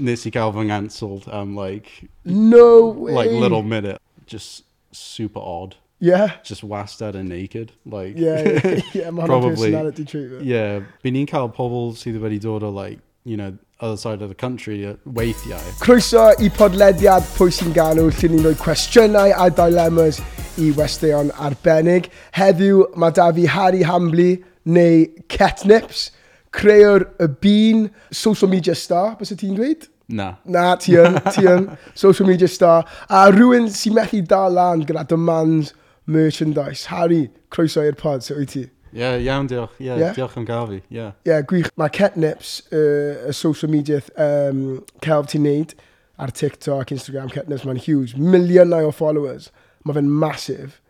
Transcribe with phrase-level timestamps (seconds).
[0.00, 2.08] nes i gael fy ngancelled am like...
[2.24, 3.12] No way!
[3.12, 4.00] Like little minute.
[4.26, 5.76] Just super odd.
[6.00, 6.36] Yeah.
[6.42, 7.72] Just wastad and naked.
[7.84, 10.44] Like, yeah, yeah, yeah mae hwnna'n personality treatment.
[10.48, 10.80] Yeah.
[11.04, 14.34] By ni'n cael pobl sydd wedi dod o, like, you know, other side of the
[14.34, 15.60] country uh, weithiau.
[15.84, 20.22] Croeso i podlediad pwy sy'n galw lle ni'n rhoi cwestiynau a dilemmas
[20.60, 22.08] i westeion arbennig.
[22.36, 24.30] Heddiw mae da fi Harry Hambly
[24.64, 26.08] neu Ketnips
[26.56, 29.88] creu'r y bun social media star, bys y ti'n dweud?
[30.10, 30.32] Na.
[30.44, 32.88] Na, ti yn, ti yn, social media star.
[33.08, 35.72] A rhywun sy'n methu dal lan gyda demands
[36.10, 36.88] merchandise.
[36.90, 38.64] Harry, croeso i'r pod, sut wyt ti?
[38.90, 39.76] Ie, yeah, iawn diolch.
[39.78, 40.16] Ie, yeah, yeah?
[40.16, 40.80] diolch am gael fi.
[40.80, 41.12] Ie, yeah.
[41.28, 41.70] yeah, gwych.
[41.78, 42.82] Mae Catnips, y
[43.30, 45.76] uh, social media um, celf ti'n neud,
[46.20, 48.18] ar TikTok, Instagram, Catnips, mae'n huge.
[48.18, 49.52] Miliynau o followers.
[49.86, 50.80] Mae fe'n massive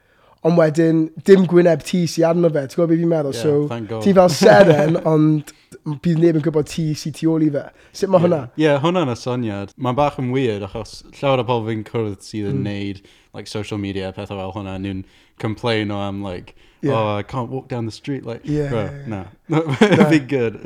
[0.46, 3.34] ond wedyn, dim gwyneb ti sy'n arno fe, ti'n gwybod beth fi'n meddwl?
[3.36, 5.52] Yeah, so, ti fel seren, ond
[6.04, 7.66] bydd neb yn gwybod ti sy'n tu ôl i fe.
[7.92, 8.24] Sut mae yeah.
[8.24, 8.40] hwnna?
[8.54, 9.74] Ie, yeah, hwnna'n y syniad.
[9.76, 12.68] Mae'n bach yn weird, achos llawer o pobl fi'n cwrdd sydd yn mm.
[12.70, 13.02] neud
[13.34, 15.04] like, social media, pethau fel hwnna, nhw'n
[15.38, 16.94] complain o am, like, yeah.
[16.94, 19.06] oh, I can't walk down the street, like, yeah, bro, yeah, yeah.
[19.06, 20.10] na, nah.
[20.10, 20.58] fi'n good.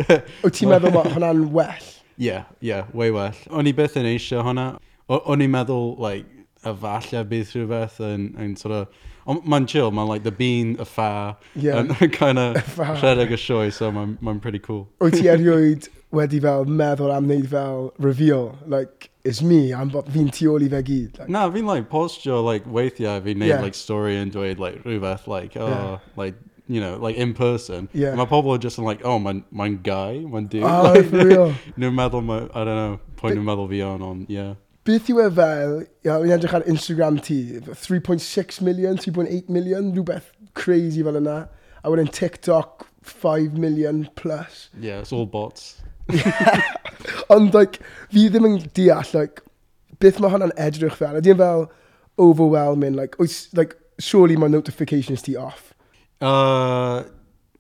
[0.44, 1.90] Wyt ti'n meddwl mae hwnna'n well?
[2.14, 3.34] Ie, yeah, ie, yeah, way well.
[3.50, 4.68] O'n i beth yn eisiau hwnna.
[5.10, 6.30] O'n i'n meddwl, like,
[6.68, 9.02] efallai bydd rhywbeth yn, yn sort of...
[9.24, 11.80] Ond mae'n chill, mae'n like the bean, y ffa, yeah.
[11.80, 14.84] yn kind of rhedeg y sioe, so mae'n ma pretty cool.
[15.00, 20.28] Wyt ti erioed wedi fel meddwl am wneud fel reveal, like, it's me, I'm, fi'n
[20.34, 21.20] tu ôl i fe gyd.
[21.22, 21.32] Like.
[21.32, 23.62] Na, fi'n like postio, like, weithiau fi'n neud, yeah.
[23.64, 25.98] like, story yn dweud, like, rhywbeth, like, oh, yeah.
[26.20, 26.36] like,
[26.68, 27.88] you know, like in person.
[27.92, 28.14] Yeah.
[28.14, 30.64] Mae pobl just yn like, oh, mae'n my guy, mae'n dude.
[30.64, 31.54] Oh, like, for real.
[31.78, 34.54] Nhw'n meddwl, I don't know, pwy nhw'n meddwl fi on, on, yeah
[34.84, 40.32] beth yw e fel, iawn, ni'n edrych ar Instagram ti, 3.6 million, 3.8 million, rhywbeth
[40.58, 41.38] crazy fel yna.
[41.84, 44.68] A wedyn TikTok, 5 million plus.
[44.80, 45.82] Yeah, it's all bots.
[47.34, 47.80] Ond, like,
[48.12, 49.44] fi ddim yn deall, like,
[50.00, 51.18] beth mae hwnna'n edrych fel.
[51.20, 51.66] Ydy'n e fel
[52.20, 55.72] overwhelming, like, oes, like, surely mae notifications ti off.
[56.20, 57.05] Uh,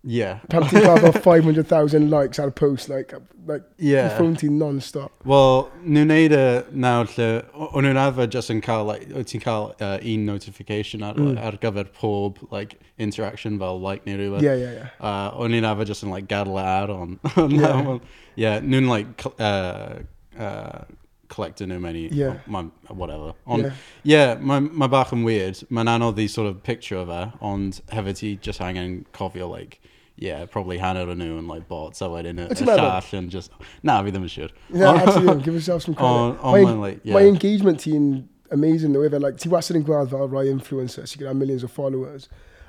[0.04, 0.40] Yeah.
[0.52, 3.14] Pan ti'n cael 500,000 likes ar post, like,
[3.46, 4.10] like yeah.
[4.18, 5.12] ffwn ti'n non-stop.
[5.28, 6.42] Wel, nhw'n neud y
[6.84, 11.20] nawr lle, o'n nhw'n arfer just yn cael, like, ti'n cael uh, un notification ar,
[11.20, 11.38] mm.
[11.40, 14.44] ar gyfer pob, like, interaction fel like neu rhywbeth.
[14.44, 14.90] Yeah, yeah, yeah.
[15.00, 17.16] Uh, o'n nhw'n arfer just yn, like, gadw e ar on.
[17.48, 17.96] yeah.
[18.36, 20.04] yeah, nhw'n, like, uh,
[20.36, 20.84] uh,
[21.32, 22.36] collector nhw mewn i, yeah.
[22.46, 23.32] my, whatever.
[23.48, 25.64] Ond, yeah, yeah mae ma bach yn weird.
[25.72, 29.80] Mae'n anodd i sort of picture fe, ond hefyd ti just angen cofio, like,
[30.16, 33.30] yeah, probably hand out a new and like bought somewhere in a, a stash and
[33.30, 33.50] just
[33.82, 34.52] nah, everything should.
[34.72, 35.42] Yeah, absolutely.
[35.42, 36.08] Give yourself some credit.
[36.08, 37.14] On, on my, my, like, yeah.
[37.14, 41.08] my engagement team, amazing the way they're like, Tiwa sitting ground are right influencers.
[41.08, 42.28] She could have millions of followers.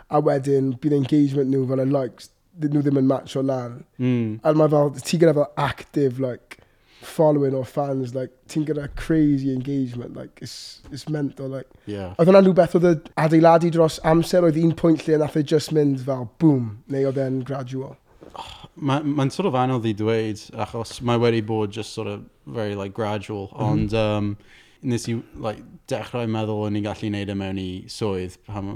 [0.09, 2.23] Our wedding, been engagement new and like
[2.57, 3.85] the new them and match or land.
[3.99, 4.39] Mm.
[4.43, 6.54] And my val, Tiga have an active like
[7.01, 11.67] following or fans, like, ti'n gyda crazy engagement, like, it's, it's mental, like.
[11.85, 12.15] Yeah.
[12.19, 12.95] Oedd hwnna'n rhywbeth oedd y
[13.25, 17.21] adeiladu dros amser oedd un pwynt lle nath e just mynd fel, boom, neu oedd
[17.21, 17.95] e'n gradual.
[18.35, 22.25] Oh, Mae'n ma sort of anodd i dweud, achos mae wedi bod just sort of
[22.45, 23.71] very, like, gradual, mm -hmm.
[23.71, 23.97] ond...
[24.05, 24.37] Um,
[24.85, 28.67] nes i like, dechrau meddwl o'n i'n gallu neud e mewn i swydd pan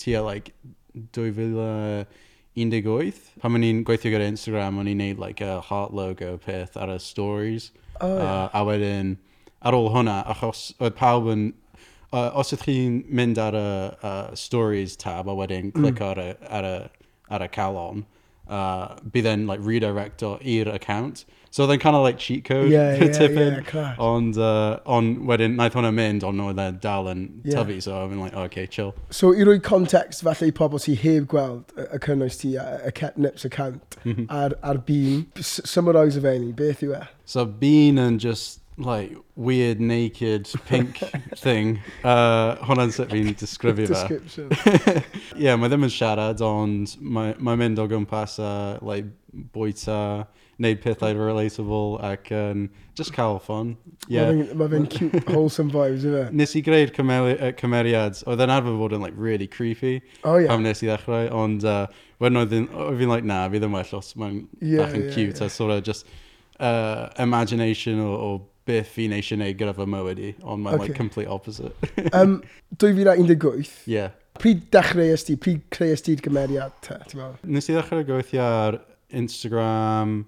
[0.00, 0.54] tua like,
[1.12, 2.06] 2000
[2.58, 6.76] 18 pan o'n i'n gweithio gyda Instagram, o'n i'n neud like a heart logo peth
[6.76, 7.70] ar y stories.
[8.00, 8.44] Oh, yeah.
[8.44, 9.16] uh, a wedyn,
[9.62, 11.50] ar ôl hwnna, achos oedd pawb yn...
[12.10, 13.66] Uh, os ydych chi'n mynd ar y
[14.02, 15.76] uh, stories tab a wedyn mm.
[15.76, 18.02] clic ar, y, ar, y, ar y calon,
[18.50, 21.22] uh, bydd e'n like, redirecto i'r account.
[21.50, 23.56] So oedd e'n kind of like cheat code yeah, yeah, tipyn.
[23.56, 23.96] Yeah, class.
[23.98, 27.58] ond, uh, on, wedyn, naeth hwnna mynd, ond oedd e'n dal yn yeah.
[27.58, 28.94] tyfu, so I'm like, oh, okay, chill.
[29.10, 33.18] So i roi context falle i pobl sy'n heb gweld y cynnwys ti, y Cat
[33.18, 34.30] Nips account, mm -hmm.
[34.30, 37.04] ar, ar Bean, summarise fe ni, beth yw e?
[37.26, 41.02] So Bean yn just like weird naked pink
[41.36, 41.80] thing.
[42.04, 43.94] Uh, hwnna'n sut fi'n disgrifio fe.
[43.94, 44.54] Description.
[45.44, 48.52] yeah, mae ddim yn siarad, ond mae'n mae mynd o gwmpas a
[48.86, 49.10] like,
[49.54, 50.28] bwyta,
[50.60, 53.76] wneud pethau relatable ac um, just cael ffon.
[54.08, 54.32] Yeah.
[54.52, 56.26] Mae fe'n cute, wholesome vibes, yfe?
[56.36, 60.50] Nes i greu'r cymeriad, oedd yn arfer fod yn like, really creepy oh, yeah.
[60.52, 61.86] pam nes i ddechrau, ond uh,
[62.20, 62.54] wedyn oedd
[63.00, 65.46] fi'n like, na, fi ddim well os mae'n yeah, bach yn yeah, cute, yeah.
[65.48, 66.08] a sort of just
[66.60, 68.30] uh, imagination o, o
[68.68, 70.90] beth fi'n eisiau gwneud gyda fy mywyd i, ond mae'n okay.
[70.90, 71.72] like complete opposite.
[72.16, 72.42] um,
[72.76, 73.72] 2018?
[73.90, 74.12] Yeah.
[74.40, 77.00] Pryd dechrau ysdi, pryd creu ysdi'r gymeriad te?
[77.48, 78.78] Nes i ddechrau gweithio ar
[79.16, 80.20] Instagram,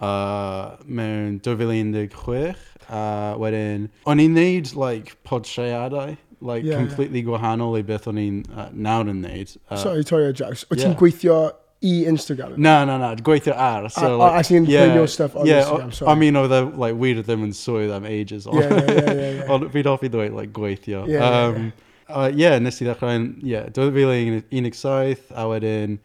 [0.00, 2.56] uh, mewn 2016
[2.88, 7.28] a uh, wedyn o'n i'n neud like podsiadau like yeah, completely yeah.
[7.30, 10.84] gwahanol i beth o'n i'n uh, nawr yn neud uh, Sorry, torri o Jax yeah.
[10.84, 11.40] ti'n gweithio
[11.82, 12.56] i Instagram?
[12.58, 15.46] Na, na, na, gweithio ar so, a, like, a, as in yeah, your stuff on
[15.46, 16.10] yeah, Instagram sorry.
[16.10, 19.12] I mean, oedd e like, wir ddim yn swydd am ages ond yeah, yeah, yeah,
[19.12, 19.52] yeah, yeah.
[19.54, 21.84] ond fi'n offi dweud like, gweithio yeah, um, yeah, yeah.
[22.08, 25.98] Uh, yeah, nes i ddechrau yn, yeah, 2017 a wedyn,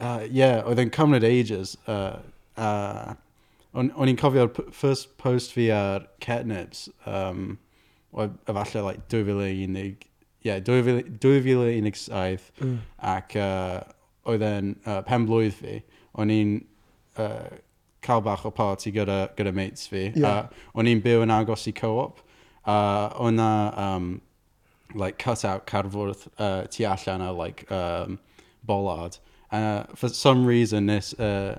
[0.00, 2.16] uh, yeah, oedd e'n cymryd ages uh,
[2.56, 3.12] uh,
[3.74, 7.58] o'n i'n cofio'r first post fi ar Catnips, um,
[8.14, 10.06] oedd efallai like 2011,
[10.46, 12.78] yeah, 2017, mm.
[13.02, 13.80] ac uh,
[14.30, 15.80] oedd e'n uh, pen blwydd fi,
[16.14, 16.54] o'n i'n
[17.18, 17.50] uh,
[18.04, 20.44] cael bach o party gyda, gyda mates fi, yeah.
[20.44, 22.22] a o'n i'n byw yn agos i co-op,
[22.70, 22.76] a
[23.20, 23.50] o'n na
[23.80, 24.08] um,
[24.94, 28.20] like cut-out carfwrdd uh, tu allan o, like um,
[28.62, 29.18] bolard,
[29.50, 31.58] uh, for some reason nes, uh,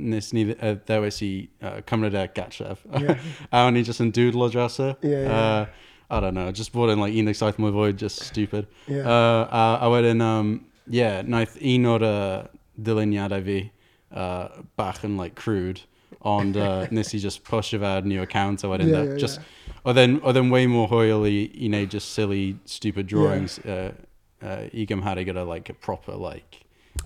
[0.00, 2.84] nes ni uh, uh, cymryd e gatref.
[3.00, 3.18] Yeah.
[3.52, 4.94] a o'n i just yn doodlo dros e.
[5.02, 5.30] Yeah, yeah.
[5.30, 5.66] Uh,
[6.10, 8.66] I don't know, just bod yn like 17 mwy fwy, just stupid.
[8.88, 9.06] Yeah.
[9.06, 12.40] Uh, a, a wedyn, um, yeah, naeth un o'r uh,
[12.82, 13.58] dyluniadau fi
[14.10, 15.84] uh, bach yn like crude,
[16.26, 19.22] ond uh, nes i just push fe ar new account a wedyn, Yeah, yeah, yeah,
[19.22, 19.40] just,
[20.02, 23.92] e'n oedd e'n way more hwyl i, i wneud just silly, stupid drawings uh,
[24.42, 26.59] uh, i gymharu gyda like a proper, like,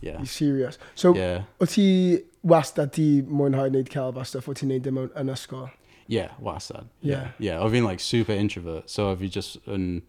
[0.04, 0.18] Yeah.
[0.20, 0.78] You serious.
[0.94, 1.44] So, yeah.
[1.60, 5.70] o ti wastad di mwynhau wneud celf a stuff, o ti'n neud dim yn ysgol?
[6.12, 6.90] Yeah, wastad.
[7.00, 7.30] Yeah.
[7.38, 7.62] Yeah, yeah.
[7.64, 10.02] o fi'n like super introvert, so o fi just yn...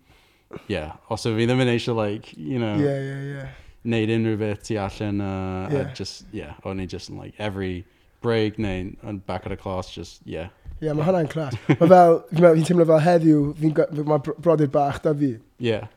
[0.67, 2.75] Yeah, os o fi ddim yn eisiau like, you know...
[2.75, 3.53] Yeah, yeah, yeah.
[3.87, 5.93] Neud unrhyw beth ti allan uh, yeah.
[5.93, 7.85] just, yeah, o'n i just like every
[8.25, 10.51] break neu and back at the class, just, yeah.
[10.81, 11.55] Ie, yeah, mae hwnna'n clas.
[11.69, 13.75] Mae fel, fi'n meddwl, fi'n teimlo fel heddiw, fi'n,
[14.11, 15.37] mae brodyr bach da fi.
[15.37, 15.71] Ie.
[15.71, 15.87] Yeah.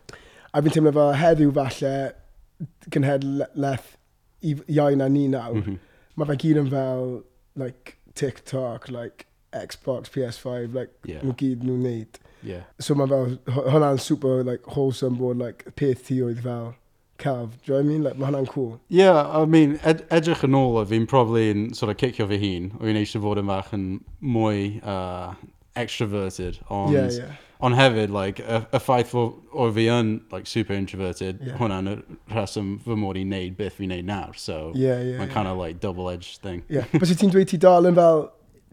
[0.55, 1.95] A fi'n teimlo fel heddiw falle,
[2.91, 3.95] gynhedlaeth
[4.43, 5.79] i iau na ni nawr, mm -hmm.
[6.17, 7.09] mae fe gyd yn fel
[7.59, 11.23] like, TikTok, like, Xbox, PS5, like, yeah.
[11.23, 12.19] mae gyd nhw'n neud.
[12.43, 12.67] Yeah.
[12.81, 16.75] So mae fel, hwnna'n super like, wholesome bod like, peth ti oedd fel
[17.19, 17.57] celf.
[17.65, 18.05] Do you know what I mean?
[18.05, 18.79] Like, mae hwnna'n cool.
[18.89, 22.39] Yeah, I mean, ed edrych yn ôl o fi'n probably yn sort of cicio fy
[22.45, 22.71] hun.
[22.79, 23.91] O'n eisiau fod yn fach yn
[24.23, 25.35] mwy uh,
[25.75, 26.95] extroverted, ond...
[26.95, 31.41] Yeah, yeah Ond hefyd, like, y, y ffaith fo, o fi yn like, super introverted,
[31.43, 31.57] yeah.
[31.59, 31.95] hwnna'n y
[32.31, 34.37] rheswm fy mod i'n neud beth fi'n neud nawr.
[34.39, 35.35] So, yeah, yeah, mae'n yeah.
[35.35, 36.63] kind of like double-edged thing.
[36.71, 36.87] Yeah.
[36.95, 38.29] Bys ti'n dweud ti dal yn fel,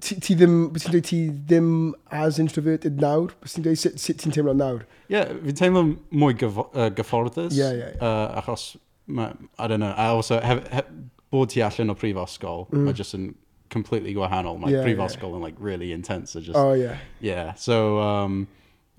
[0.06, 1.72] ti, ti ddim, bys ti'n dweud ti ddim
[2.14, 3.34] as introverted nawr?
[3.42, 4.84] Bys ti'n dweud sut, sut ti'n teimlo nawr?
[5.10, 5.82] Yeah, fi'n teimlo
[6.14, 7.56] mwy gyf uh, gyfforddus.
[7.58, 8.06] Yeah, yeah, yeah.
[8.06, 8.76] Uh, achos,
[9.08, 10.92] ma, I don't know, a also, hef, hef,
[11.34, 12.86] bod ti allan o prifysgol, mm.
[12.86, 13.32] mae jyst yn
[13.74, 14.60] completely gwahanol.
[14.62, 15.40] Mae like, yeah, prifysgol yeah.
[15.40, 16.38] yn like really intense.
[16.38, 17.02] Just, oh, yeah.
[17.20, 18.46] Yeah, so, um,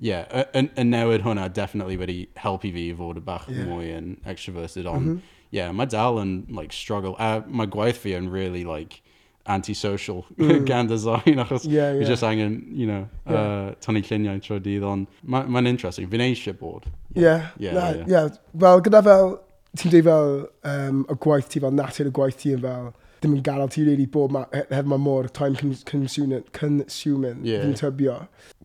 [0.02, 3.64] ie, yeah, y newid hwnna definitely wedi helpu fi i fod y bach yeah.
[3.68, 5.34] mwy yn extroverted, ond mm -hmm.
[5.56, 9.02] yeah, mae dal yn like, struggle, a mae gwaith fi yn really like,
[9.46, 10.64] antisocial mm.
[10.66, 11.98] gan design achos yeah, yeah.
[11.98, 13.40] fi just angen, you know, yeah.
[13.40, 16.88] uh, tynnu lluniau trwy dydd, ond mae'n ma interesting, fi'n eisiau bod.
[17.14, 17.50] Yeah.
[17.58, 18.06] yeah, yeah, yeah.
[18.14, 18.38] yeah.
[18.60, 19.36] Fel gyda fel,
[19.78, 20.32] ti'n dweud fel
[20.72, 22.90] um, y gwaith ti, fel natur y gwaith ti yn fel,
[23.20, 25.56] ddim yn gadael ti really bod ma, hef ma mor time
[25.88, 26.44] consuming.
[26.52, 27.64] consuming yeah.
[27.64, 28.18] Fi'n tybio.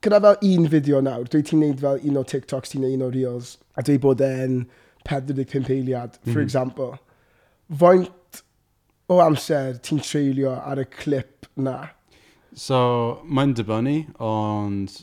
[0.03, 3.05] Gyda fel un fideo nawr, dwi ti'n neud fel un o TikToks, ti'n neud un
[3.07, 4.65] o Reels, a dwi bod e'n
[5.07, 6.91] 45 eiliad, for mm example.
[7.81, 8.41] Faint
[9.11, 11.77] o amser ti'n treulio ar y clip na?
[12.57, 14.97] So, mae'n dibynnu, ond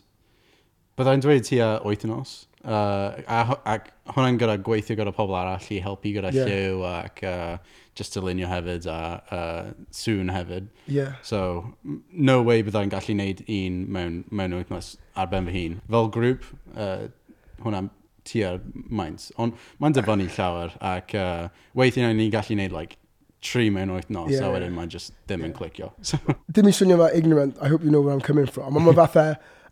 [0.98, 2.36] byddai'n dweud ti a 8 yn os.
[2.58, 6.48] Uh, a, a hwnna'n gyda gweithio gyda pobl arall i helpu gyda yeah.
[6.48, 8.98] lliw ac uh, just dylunio hefyd a
[9.34, 10.68] uh, sŵn hefyd.
[10.86, 11.18] Yeah.
[11.26, 11.74] So,
[12.12, 15.80] no way byddai'n gallu neud un mewn, mewn wythnos ar ben fy hun.
[15.90, 17.08] Fel grŵp, uh,
[17.64, 17.90] hwnna'n
[18.28, 18.62] tua'r
[19.00, 19.28] maint.
[19.40, 22.98] Ond mae'n dyfynnu llawer ac uh, weithiau ni'n gallu neud like,
[23.44, 25.58] tri mewn wythnos yeah, a wedyn mae'n just ddim yn yeah.
[25.58, 25.90] clicio.
[26.02, 26.18] So.
[26.54, 28.76] Dim i swnio fel ignorant, I hope you know where I'm coming from.
[28.76, 29.26] Ond mae fatha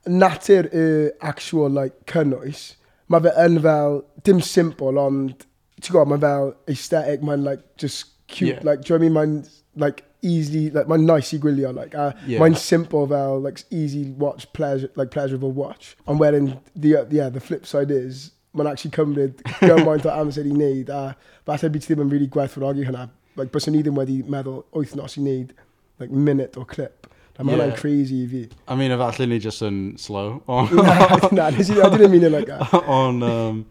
[0.06, 2.76] natur y actual like, cynnwys,
[3.10, 5.46] mae fe yn fel, dim simple ond,
[5.80, 8.56] ti'n gwybod, mae fel aesthetic, mae'n like, just cute.
[8.56, 8.60] Yeah.
[8.62, 9.42] Like, do you know what I mean?
[9.42, 11.74] Mae'n, like, easily, like, mae'n nice i gwylio.
[11.74, 12.40] Like, a yeah.
[12.40, 15.96] mae'n simple fel, like, easy watch, pleasure, like, pleasurable watch.
[16.06, 20.46] Ond wedyn, the, uh, yeah, the flip side is, mae'n actually cymryd gymaint o amser
[20.48, 21.16] i wneud, a
[21.48, 23.08] falle byd ti ddim yn really gwerthfawrogi hynna.
[23.36, 25.52] Like, bys ni ddim wedi meddwl wythnos i wneud,
[26.00, 27.10] like, minute o clip.
[27.36, 27.80] A mae hwnna'n yeah.
[27.80, 28.42] crazy i fi.
[28.72, 30.40] I mean, efallai ni just yn slow.
[31.36, 32.72] na, nes i, I didn't mean it like that.
[32.88, 33.66] On, um,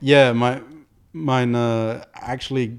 [0.00, 0.64] yeah, mae'n
[1.12, 2.78] my, uh, actually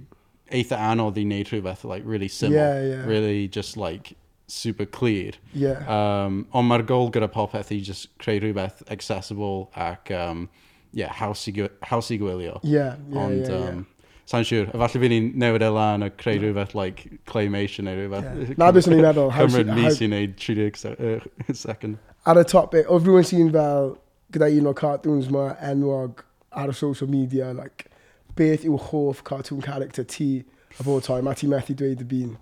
[0.52, 2.58] eitha anodd i wneud rhywbeth like really simple.
[2.58, 3.06] yeah, yeah.
[3.06, 4.16] really just like
[4.52, 5.32] super clear.
[5.54, 5.80] Yeah.
[5.88, 10.50] Um, ond mae'r gol gyda popeth i just creu rhywbeth accessible ac um,
[10.92, 12.60] yeah, haws i, haws i gwylio.
[12.64, 13.70] Yeah, yeah, ond, yeah, yeah.
[13.70, 13.88] Um,
[14.32, 16.46] Sa'n siŵr, efallai fi'n ni'n newid e lan a creu no.
[16.46, 18.28] rhywbeth like claymation neu rhywbeth.
[18.28, 18.54] Yeah.
[18.62, 19.32] Na beth ni'n meddwl.
[19.40, 21.98] Cymryd mis i wneud 30 second.
[22.30, 23.96] Ar y top bit, oedd rhywun sy'n fel
[24.32, 27.90] gyda un o'r cartoons ma enwog ar y social media, like,
[28.38, 30.30] beth yw hoff cartoon character ti
[30.78, 31.20] a fod toi?
[31.26, 32.34] Mae ti methu dweud y bun.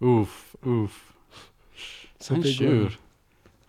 [0.00, 1.06] Oof, wff.
[2.20, 2.98] Sa'n siŵr.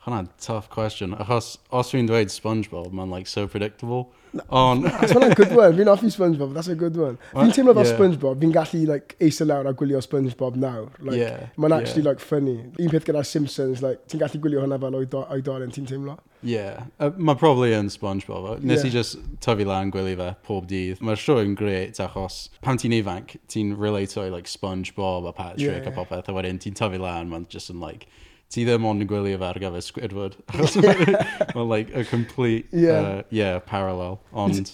[0.02, 1.14] Hwna'n tough question.
[1.14, 4.08] Achos, os fi'n dweud SpongeBob, mae'n like so predictable.
[4.50, 4.82] On...
[4.82, 5.76] That's a good one.
[5.78, 7.20] Fi'n offi SpongeBob, that's a good one.
[7.36, 7.94] Fi'n teimlo fel yeah.
[7.94, 10.90] SpongeBob, fi'n gallu like, eisa lawr a gwylio SpongeBob nawr.
[11.00, 11.52] Like, yeah.
[11.56, 12.10] Mae'n actually yeah.
[12.10, 12.56] like, funny.
[12.80, 16.18] Un peth gyda Simpsons, like, ti'n gallu gwylio hwnna fel oedolyn, ti'n teimlo?
[16.42, 16.88] Yeah.
[16.98, 18.50] Uh, mae probably yn SpongeBob.
[18.56, 18.90] Uh, nes yeah.
[18.90, 21.06] i just tyfu lan gwylio fe pob dydd.
[21.06, 25.86] Mae'r sioe yn great achos pan ti'n ifanc, ti'n relato i like, SpongeBob a Patrick
[25.86, 25.94] yeah.
[25.94, 28.10] a popeth a wedyn ti'n tyfu lan, mae'n just yn like
[28.52, 30.36] ti ddim ond yn gwylio fe ar gyfer Squidward.
[31.56, 34.20] Mae'n like a complete, yeah, uh, yeah parallel.
[34.34, 34.74] Ond,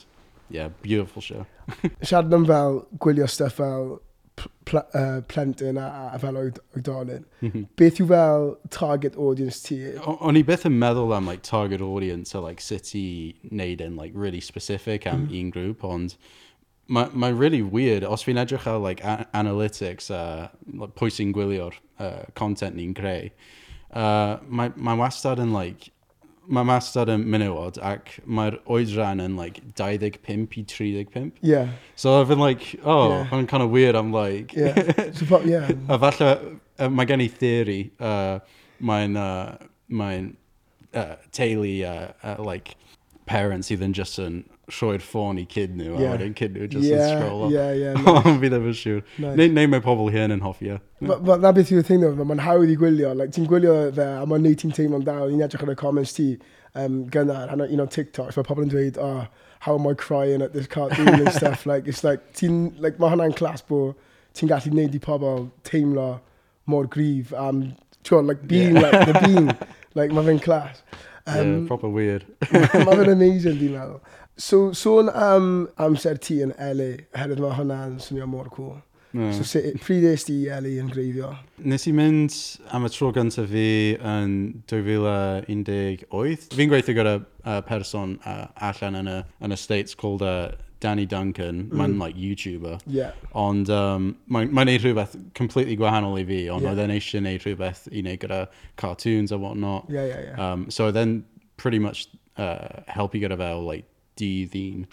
[0.50, 1.46] yeah, beautiful show.
[2.01, 4.00] Siarad am fel gwylio stuff fel
[4.38, 7.25] pl uh, plentyn a, a fel oedolyn.
[7.41, 7.67] Mm -hmm.
[7.75, 9.77] Beth yw fel target audience ti?
[10.05, 13.98] O'n i beth yn meddwl am like, target audience a like, sut i wneud yn
[13.98, 15.39] like, really specific am mm -hmm.
[15.41, 16.17] un grŵp, ond
[16.88, 19.03] mae'n ma really weird os fi'n edrych ar like,
[19.34, 20.48] analytics a uh,
[20.81, 23.31] like, pwy sy'n gwylio'r uh, content ni'n creu.
[23.91, 25.91] Uh, mae, mae wastad yn, like,
[26.48, 31.32] mae wastad yn menywod ac mae'r oedran yn, like, 25 i 35.
[31.41, 31.70] Yeah.
[31.96, 33.27] So I've been like, oh, yeah.
[33.32, 34.53] I'm kind of weird, I'm like...
[34.53, 34.75] yeah.
[35.13, 35.72] So, yeah.
[35.89, 38.39] a falle, uh, mae gen i theori, uh,
[38.82, 39.58] mae'n uh,
[39.89, 40.36] mae'n
[40.94, 42.75] uh, teulu, uh, uh, like,
[43.27, 46.09] parents sydd yn just yn rhoi'r ffôn i cyd nhw, yeah.
[46.09, 47.51] a wedyn cyd nhw just yeah, yn scroll up.
[47.53, 48.39] Yeah, yeah, nice.
[48.41, 49.01] fi ddim yn siŵr.
[49.24, 49.39] Nice.
[49.39, 50.79] Neu, neu mae pobl hyn yn hoffi, ie.
[51.07, 53.13] But na beth yw'r thing though, mae'n hawdd i gwylio.
[53.15, 55.31] Like, ti'n gwylio fe, a mae'n neud ti'n teimlo'n dal.
[55.31, 56.27] ni'n edrych ar y comments ti
[56.75, 59.25] um, gynnar, a you know, TikToks, mae pobl yn dweud, oh,
[59.63, 61.65] how am I crying at this cartoon and stuff.
[61.65, 63.95] Like, it's like, ti'n, like, mae hwnna'n clas bo,
[64.36, 66.19] ti'n gallu neud i pobl teimlo
[66.67, 67.69] mor gryf am,
[68.03, 68.89] ti'n like, being yeah.
[68.89, 69.51] like the being.
[69.95, 70.83] like, mae fe'n clas.
[71.27, 72.27] Um, yeah, proper weird.
[72.51, 74.01] mae fe'n amazing, dwi'n meddwl.
[74.38, 78.77] So, sôn am amser ti yn LA, oherwydd mae hwnna'n swnio mor cool.
[79.17, 79.32] Mm.
[79.34, 81.32] So, se, pryd eis ti i Eli yn greiddio?
[81.65, 82.36] Nes i mynd
[82.75, 84.36] am y tro gyntaf fi yn
[84.70, 86.51] 2018.
[86.53, 89.17] Fi'n gweithio gyda uh, person uh, allan yn y,
[89.48, 90.51] yn y States called uh,
[90.84, 91.79] Danny Duncan, mm.
[91.79, 92.77] mae'n like YouTuber.
[92.86, 93.17] Yeah.
[93.34, 96.75] Ond um, mae'n ma neud rhywbeth completely gwahanol i fi, ond yeah.
[96.75, 98.44] oedd e'n eisiau neud rhywbeth i neud gyda
[98.77, 99.89] cartoons a whatnot.
[99.89, 100.38] Yeah, yeah, yeah.
[100.38, 101.24] Um, so then
[101.58, 102.06] pretty much
[102.38, 103.88] uh, helpu gyda fel like
[104.19, 104.88] dydd un.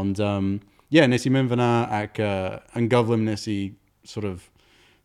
[0.00, 0.52] Ond, um,
[0.94, 1.70] yeah, nes i mynd fyna
[2.02, 3.58] ac uh, yn gyflym nes i
[4.06, 4.46] sort of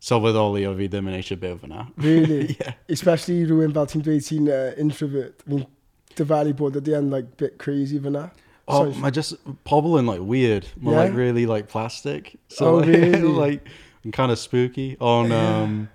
[0.01, 1.85] sylweddoli o fi ddim yn eisiau byw fyna.
[2.01, 2.55] Really?
[2.59, 2.73] yeah.
[2.89, 5.45] Especially rhywun fel ti'n dweud ti'n uh, introvert.
[5.45, 5.67] Fi'n
[6.17, 8.29] dyfalu bod ydy yn like, bit crazy fyna.
[8.67, 9.37] Oh, so, mae just
[9.67, 10.67] pobl yn like weird.
[10.79, 11.03] Mae yeah?
[11.03, 12.35] like really like plastic.
[12.47, 13.21] So oh, like, really?
[13.21, 13.67] like
[14.13, 14.97] kind of spooky.
[14.99, 15.89] On, um,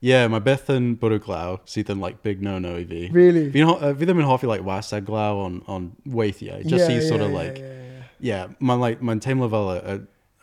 [0.00, 3.06] yeah, mae beth yn bwrw glaw sydd yn like, big no-no i fi.
[3.12, 3.46] Really?
[3.52, 6.60] Fi, uh, fi ddim yn hoffi like, wastad glaw on, on weithiau.
[6.66, 7.58] Just yeah, i sort yeah, of like...
[7.58, 8.42] Yeah, yeah, yeah.
[8.46, 9.96] yeah mae'n like, mae'n teimlo fel y, y,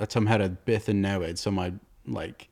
[0.03, 1.41] y tymheredd byth yn newid.
[1.41, 1.75] So mae
[2.07, 2.47] like,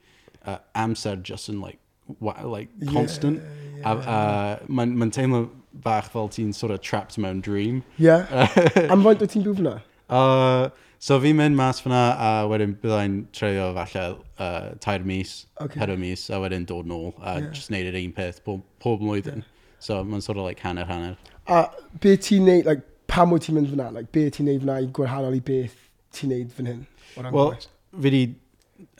[0.46, 1.80] uh, amser just yn like,
[2.20, 3.42] like constant.
[3.42, 3.92] Yeah, yeah.
[3.92, 7.84] A, a mae'n ma teimlo bach fel ti'n sort of trapped mewn dream.
[7.98, 8.28] Yeah.
[8.92, 9.80] Am faint o ti'n dwfna?
[10.10, 10.70] Uh,
[11.02, 14.04] So fi'n mynd mas fyna a wedyn byddai'n treulio falle
[14.38, 15.80] uh, tair mis, okay.
[15.82, 17.48] pedwar mis a wedyn dod nôl a yeah.
[17.50, 19.42] just neud yr un peth pob, pob mlwyddyn.
[19.42, 19.80] Yeah.
[19.82, 21.18] So mae'n sort of like hanner hanner.
[21.50, 21.64] A
[22.04, 23.90] be ti'n neud, like, pam wyt ti'n mynd fyna?
[23.96, 25.74] Like, be ti'n neud fyna i gwahanol i beth
[26.14, 26.86] ti'n neud fan hyn?
[27.34, 27.58] Wel,
[28.06, 28.22] fi di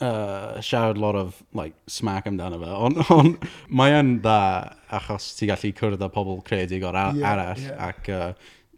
[0.02, 3.36] uh, siarad lot of like, smack amdano fe, ond on,
[3.70, 4.40] mae yn dda
[4.98, 7.78] achos ti'n gallu cwrdd â pobl credig o'r yeah, arall yeah.
[7.92, 8.32] ac uh,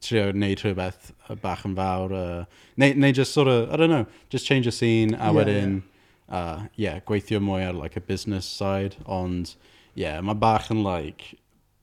[0.04, 2.12] trio wneud rhywbeth bach yn fawr.
[2.12, 2.44] Uh,
[2.76, 5.82] neu, neu just sort of, I don't know, just change the scene a yeah, wedyn,
[5.82, 5.90] yeah.
[6.36, 9.54] Uh, yeah, gweithio mwy ar like a business side, ond
[9.94, 11.34] yeah, mae bach yn like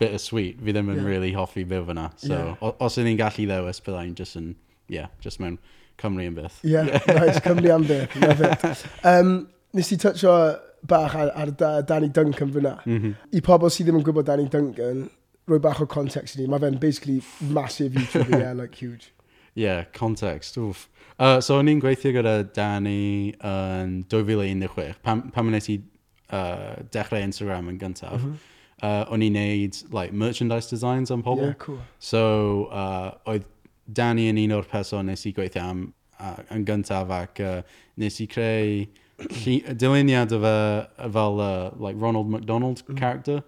[0.02, 0.62] bittersweet.
[0.62, 1.12] Fi ddim yn yeah.
[1.14, 2.10] really hoffi byw fyna.
[2.18, 2.74] So, yeah.
[2.82, 4.56] os ydyn ni'n gallu ddewis, byddai'n just yn,
[4.90, 5.60] yeah, just mewn
[6.02, 6.60] Cymru yn byth.
[6.66, 8.86] Yeah, nice, Cymru am byth.
[9.06, 9.34] um,
[9.78, 10.36] nes i toucho
[10.88, 12.80] bach ar, ar da, Danny Duncan fyna.
[12.86, 13.16] Mm -hmm.
[13.38, 15.10] I pobl sydd ddim yn gwybod Danny Duncan,
[15.48, 16.48] roi bach o context i ni.
[16.50, 17.22] Mae fe'n basically
[17.54, 19.14] massive YouTuber, yeah, like huge
[19.54, 20.88] yeah, context, Oof.
[21.20, 25.78] Uh, so o'n i'n gweithio gyda Danny yn 2016, pam, pam nes i
[26.34, 28.18] uh, dechrau Instagram yn gyntaf.
[28.18, 28.40] Mm -hmm.
[28.82, 31.52] uh, o'n i'n neud like, merchandise designs am pobl.
[31.52, 31.80] Yeah, cool.
[32.00, 32.24] So
[32.72, 33.46] uh, oedd
[33.86, 35.86] Danny yn un o'r person nes i gweithio am
[36.20, 37.62] uh, yn gyntaf ac uh,
[38.02, 38.86] nes i creu
[39.82, 40.58] dyluniad o fe
[41.14, 42.98] fel uh, like Ronald McDonald mm.
[42.98, 43.44] character.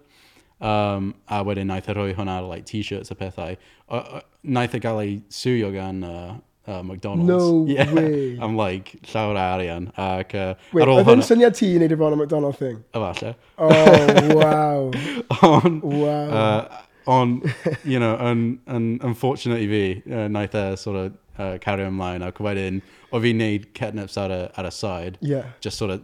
[0.64, 3.56] Um, a wedyn naeth e rhoi hwnna ar like, t-shirts a pethau.
[3.88, 4.20] O, o,
[4.56, 7.28] naeth e gael ei suio gan uh, uh, McDonald's.
[7.28, 7.92] No yeah.
[7.92, 8.38] way.
[8.40, 9.92] I'm like, llawer arian.
[9.98, 11.26] Ac uh, Wait, ar ôl hwnna...
[11.28, 12.80] syniad ti i wneud y bron McDonald thing?
[12.96, 13.34] Efalle.
[13.58, 14.90] Oh, wow.
[15.50, 16.32] on, wow.
[16.40, 16.82] Uh,
[17.18, 17.36] on,
[17.84, 22.24] you know, yn, yn unfortunate i fi, uh, naeth e sort of uh, cario ymlaen.
[22.24, 22.80] Ac wedyn,
[23.12, 25.20] o fi wneud catnips ar y, ar y side.
[25.20, 25.52] Yeah.
[25.60, 26.02] Just sort of,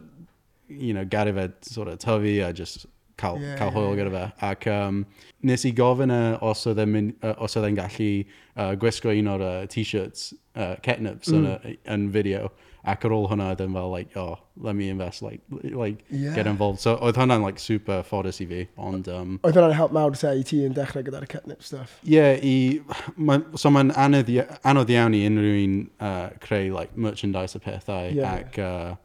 [0.69, 2.85] you know, gari fe sort of tyfu a just
[3.21, 4.25] cael, yeah, cael hwyl gyda fe.
[4.49, 5.05] Ac um,
[5.47, 10.33] nes i gofyn e os oedd e'n uh, gallu uh, gwisgo un o'r uh, t-shirts,
[10.57, 11.47] uh, catnips mm.
[11.47, 12.51] yn, yn fideo.
[12.81, 16.33] Ac ar ôl hwnna, dyn fel, like, oh, let me invest, like, like yeah.
[16.33, 16.79] get involved.
[16.81, 19.05] So, oedd hwnna'n, like, super ffodus i fi, ond...
[19.05, 21.99] Um, oedd hwnna'n help mawr te i ti yn dechrau gyda'r catnip stuff?
[22.01, 22.81] Ie, yeah, i...
[23.21, 24.33] Ma, so, mae'n anodd,
[24.65, 28.41] anodd iawn i unrhyw un uh, creu, like, merchandise y pethau, yeah.
[28.41, 28.57] ac...
[28.57, 28.97] Uh,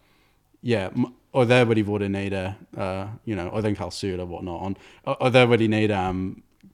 [0.64, 0.88] yeah,
[1.36, 2.44] oedd e wedi fod yn neud e,
[2.80, 5.98] uh, you know, oedd e'n cael sŵr a whatnot, ond oedd e wedi neud e
[5.98, 6.22] am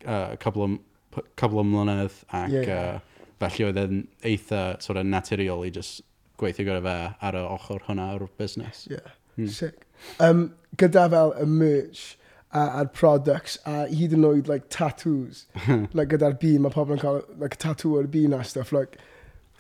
[0.07, 2.95] uh, couple, o, couple o mlynedd ac yeah, yeah.
[2.95, 6.05] Uh, felly oedd e'n eitha sort of naturiol i just
[6.41, 6.97] gweithio gyda fe
[7.29, 8.87] ar y ochr hwnna o'r busnes.
[8.91, 9.51] Yeah, hmm.
[9.51, 9.87] sick.
[10.23, 12.05] Um, gyda fel y merch
[12.53, 15.47] a, a'r products a hyd yn oed like tattoos,
[15.97, 19.01] like gyda'r bîn, mae pobl yn cael like tattoo o'r bîn a stuff, like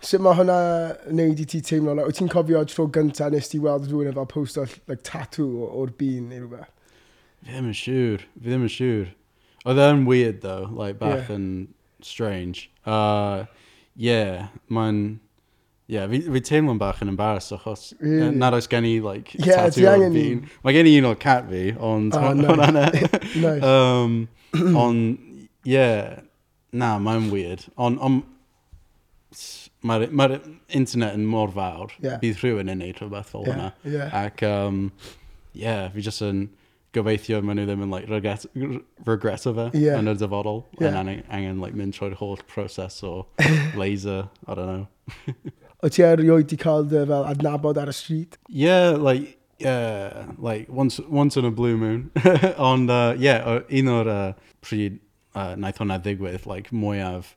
[0.03, 0.59] Sut mae hwnna
[1.07, 1.93] wneud i ti teimlo?
[1.95, 5.47] Like, wyt ti'n cofio tro gyntaf nes ti weld rhywun efo post o like, tatw
[5.69, 6.73] o'r bîn neu rhywbeth?
[7.43, 8.25] Fi ddim yn siŵr.
[8.35, 9.13] Fi ddim yn siŵr.
[9.63, 10.67] Oedd e'n weird, though.
[10.75, 11.37] Like, bach yeah.
[11.37, 11.47] yn
[12.03, 12.69] strange.
[12.83, 13.45] Uh,
[13.95, 15.21] yeah, mae'n...
[15.93, 18.31] Yeah, fi, fi teimlo'n bach yn embarrass achos really?
[18.39, 20.43] nad oes gen i, like, yeah, tattoo o'r bîn.
[20.65, 22.19] Mae gen i un o'r cat fi, ond...
[22.19, 22.59] Ah, oh, no.
[22.59, 23.03] E.
[23.45, 23.63] nice.
[23.63, 24.17] um,
[24.83, 26.23] ond, yeah,
[26.73, 27.69] na, mae'n weird.
[27.77, 28.23] Ond, on,
[29.87, 30.29] mae'r ma
[30.69, 32.19] internet yn mor fawr, yeah.
[32.23, 33.55] bydd rhywun yn neud rhywbeth fel yeah.
[33.55, 33.95] hwnna.
[33.97, 34.19] Yeah.
[34.25, 34.83] Ac, um,
[35.59, 36.47] yeah, fi jyst yn
[36.93, 38.47] gobeithio maen nhw ddim yn like, regret,
[39.09, 39.99] regreto fe yeah.
[39.99, 40.63] yn y dyfodol.
[40.79, 41.01] Yeah.
[41.01, 43.27] Yn angen like, mynd trwy'r holl proses o
[43.81, 45.53] laser, I don't know.
[45.83, 48.39] o ti erioed di cael dy fel adnabod ar y street?
[48.49, 52.11] Yeah, like, yeah, like once, once in a blue moon.
[52.59, 55.01] Ond, uh, yeah, un o'r uh, pryd
[55.35, 57.35] uh, naeth hwnna ddigwydd, like, mwyaf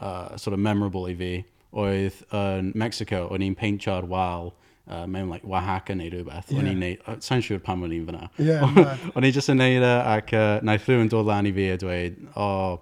[0.00, 1.34] uh, sort of memorable i fi
[1.74, 4.52] oedd yn Mexico, o'n i'n peintio'r wal
[4.86, 6.50] uh, mewn like, Oaxaca neu rhywbeth.
[6.50, 6.60] Yeah.
[6.60, 8.30] O'n i'n neud, uh, sa'n siŵr pam o'n i'n fyna.
[8.38, 8.64] Yeah,
[9.14, 11.78] o'n i'n just yn neud e ac uh, naeth rhywun dod lan i fi a
[11.80, 12.80] dweud, oh,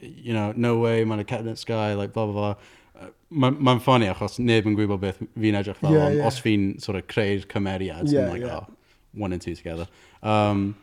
[0.00, 3.08] you know, no way, mae'n a cabinet sky, like blah, blah, blah.
[3.28, 6.26] Mae'n ma ffoni achos neb yn gwybod beth fi'n edrych fel, yeah, yeah.
[6.28, 8.60] os fi'n sort of creu'r cymeriad, yeah, like, yeah.
[8.62, 8.66] oh,
[9.14, 9.86] one and two together.
[10.22, 10.76] Um,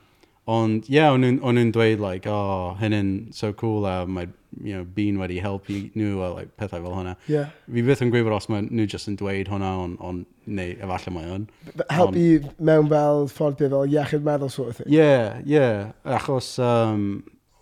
[0.46, 4.28] Ond ie, yeah, o'n nhw'n dweud, like, oh, hynny'n so cool a mae
[4.64, 7.16] you know, bean wedi helpu nhw a like, pethau fel hwnna.
[7.32, 7.52] Yeah.
[7.66, 11.14] Fi byth yn gwybod os mae nhw jyst yn dweud hwnna, ond on, neu efallai
[11.16, 11.48] mae yn.
[11.90, 14.92] Helpu on, mewn fel ffordd byd fel iechyd meddwl sort of thing.
[14.94, 15.56] Ie, yeah, ie.
[15.58, 15.80] Yeah.
[16.18, 17.08] Achos um,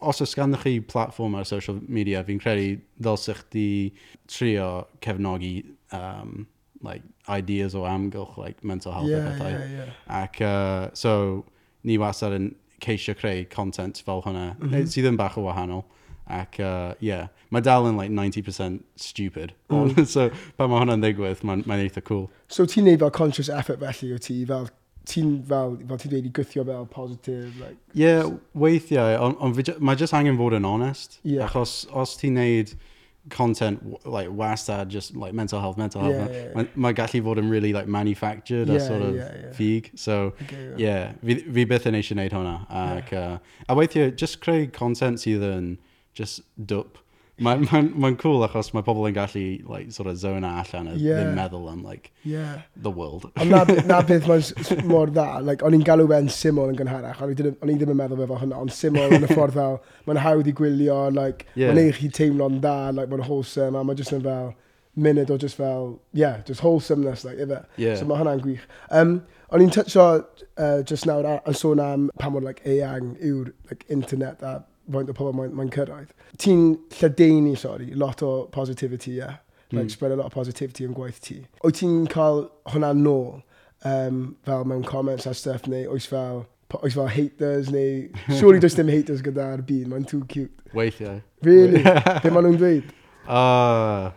[0.03, 3.67] os oes ganddo chi platform ar social media, fi'n credu ddylsych chi
[4.27, 5.55] trio cefnogi
[5.95, 6.49] um,
[6.83, 9.55] like, ideas o amgylch like, mental health yeah, a pethau.
[9.55, 10.19] Yeah, yeah.
[10.19, 11.45] Ac uh, so,
[11.87, 12.51] ni wastad yn
[12.83, 14.87] ceisio creu content fel hwnna, mm -hmm.
[14.93, 15.85] sydd yn bach o wahanol.
[16.23, 19.51] Ac, uh, yeah, mae dal yn like 90% stupid.
[19.69, 20.05] Mm.
[20.13, 22.29] so, pan mae hwnna'n ddigwydd, mae'n ma eitha cool.
[22.47, 24.69] So, ti'n neud fel conscious effort felly o ti, fel
[25.09, 29.83] ti'n fel, fel ti'n dweud i gwythio fel positive, Like, yeah, weithiau, ond on, on,
[29.83, 31.19] mae jyst angen fod yn honest.
[31.27, 31.49] Yeah.
[31.49, 32.75] Achos os ti'n neud
[33.29, 36.13] content like wastad just like mental health mental health.
[36.13, 36.65] Yeah, yeah, yeah.
[36.75, 39.51] mae gallu fod yn really like manufactured yeah, a sort of yeah, yeah.
[39.53, 39.91] fig.
[39.95, 42.57] So okay, yeah, fi, fi byth yn eisiau gwneud hwnna.
[42.83, 43.38] Ac uh,
[43.69, 45.71] a weithiau just creu content sydd yn
[46.19, 47.02] just dwp
[47.41, 50.93] Mae'n ma, ma, cool achos mae pobl yn gallu like, sort of zone allan a
[50.93, 51.17] yeah.
[51.17, 52.61] ddim meddwl am like, yeah.
[52.75, 53.25] the world.
[53.41, 55.41] Ond na, na beth mae'n mor dda.
[55.41, 57.23] Like, o'n i'n galw fe'n syml yn gynharach.
[57.25, 58.59] O'n i ddim yn meddwl fe fo hwnna.
[58.61, 60.99] Ond syml yn y ffordd fel, mae'n hawdd i gwylio.
[61.15, 61.73] Like, yeah.
[61.73, 62.75] Mae'n eich i teimlo'n dda.
[62.99, 63.79] Like, mae'n wholesome.
[63.79, 64.53] A mae'n just yn fel
[64.93, 67.63] munud o just fel, yeah, just wholesomeness, like, ife.
[67.81, 67.95] Yeah.
[67.97, 68.67] So mae hwnna'n gwych.
[68.91, 73.49] Um, o'n i'n toucho uh, just nawr yn sôn am pa mor like, eang yw'r
[73.71, 74.59] like, internet a
[74.91, 76.11] faint o pobl mae'n mae cyrraedd.
[76.41, 76.63] Ti'n
[76.99, 79.23] lledeini, sori, lot o positivity, ie.
[79.23, 79.39] Yeah.
[79.71, 79.91] Like, mm.
[79.91, 81.39] spread a lot of positivity yn gwaith ti.
[81.63, 83.41] Wyt ti'n cael hwnna nôl,
[83.89, 86.43] um, fel mewn comments a stuff, neu oes fel,
[86.81, 88.09] oes fel haters, neu...
[88.39, 90.53] Surely does dim haters gyda'r byd, mae'n too cute.
[90.77, 91.23] Weithiau.
[91.41, 91.81] Really?
[92.23, 92.93] Be maen nhw'n dweud?
[93.25, 94.13] Ah, uh,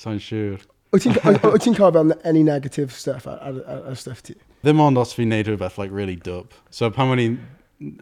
[0.00, 0.66] sa'n siŵr.
[0.96, 4.34] Wyt ti'n cael fel any negative stuff ar, ar, ar, ar stuff ti?
[4.64, 6.58] Ddim ond os fi'n neud rhywbeth, like, really dope.
[6.74, 7.38] So pan o'n i'n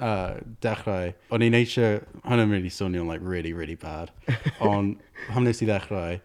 [0.00, 4.10] uh, dechrau, o'n i'n eisiau, hwnna'n really swnio'n like really, really bad,
[4.60, 6.18] ond ham nes i ddechrau,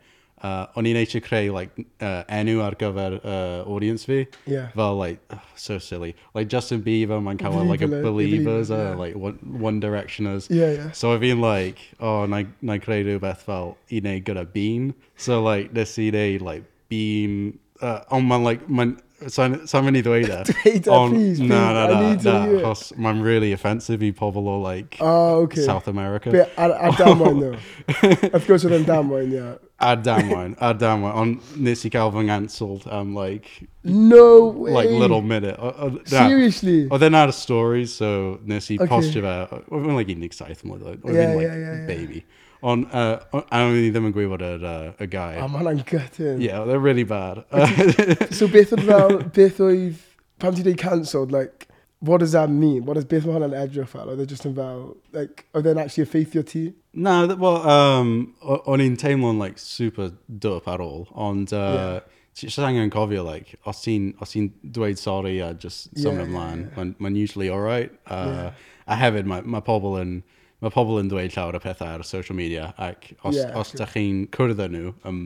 [0.43, 4.25] uh, o'n i'n eisiau creu like, uh, enw ar gyfer uh, audience fi.
[4.49, 4.69] Yeah.
[4.75, 6.15] Fel, like, oh, so silly.
[6.33, 8.91] Like, Justin Bieber, mae'n cael, like, a Believers, yeah.
[8.91, 10.49] uh, like, One, one Directioners.
[10.49, 10.91] Yeah, yeah.
[10.91, 14.93] So I've been like, oh, na i creu rhywbeth fel i wneud gyda Bean.
[15.15, 17.59] So, like, nes i wneud, like, Bean...
[17.83, 18.93] Uh, ond mae'n, like, mae'n
[19.31, 20.39] sa'n sa mynd i ddweud e.
[20.49, 22.63] Dweud e, Ond- please, Na, please, na, I na, need to na, hear it.
[22.65, 25.61] achos mae'n really offensive i pobl o, like, Oh, okay.
[25.65, 26.31] South America.
[26.31, 27.53] Be, ar, ar damwain nhw.
[28.33, 29.43] Wrth gwrs oedd e'n damwain, ie.
[29.83, 31.15] A damwain, a damwain.
[31.19, 33.49] Ond nes i gael fy nganseld am, like,
[33.83, 34.71] No way.
[34.71, 35.57] like little minute.
[35.59, 36.27] O- o- na.
[36.27, 36.77] Seriously?
[36.89, 38.87] Oedd e'n ar y stories, so nes i Okay.
[38.91, 39.35] postio fe.
[39.71, 41.01] Oedd e'n like 17 mlynedd.
[41.03, 41.87] Oedd Yeah, e'n like yeah, yeah, yeah.
[41.87, 42.23] baby.
[42.63, 45.41] Ond, uh, on, a ni ddim yn gwybod yr uh, y gair.
[45.43, 46.37] A mae hwnna'n gytyn.
[46.37, 47.43] Ie, yeah, they're really bad.
[48.31, 49.97] so beth oedd fel, beth oedd,
[50.39, 51.67] pam ti'n dweud cancelled, like,
[51.99, 52.85] what does that mean?
[52.85, 54.13] What does beth mae hwnna'n edrych fel?
[54.13, 56.63] Oedd e just yn fel, like, oedd e'n actually effeithio ti?
[56.95, 58.13] Na, e, well, um,
[58.63, 60.13] o'n i'n teimlo'n, like, super
[60.45, 62.21] dope ar ôl, ond, uh, yeah.
[62.39, 66.23] ti eisiau angen cofio, like, os ti'n os ti'n dweud sori a just yeah, symud
[66.23, 66.79] yeah, ymlaen, yeah, yeah.
[66.79, 67.91] mae'n ma usually alright.
[68.07, 68.63] Uh, yeah.
[68.87, 70.21] A hefyd, mae ma pobl yn,
[70.63, 73.87] mae pobl yn dweud llawer o pethau ar social media, ac os, yeah, os da
[73.89, 75.25] chi'n cwrdd â nhw, um,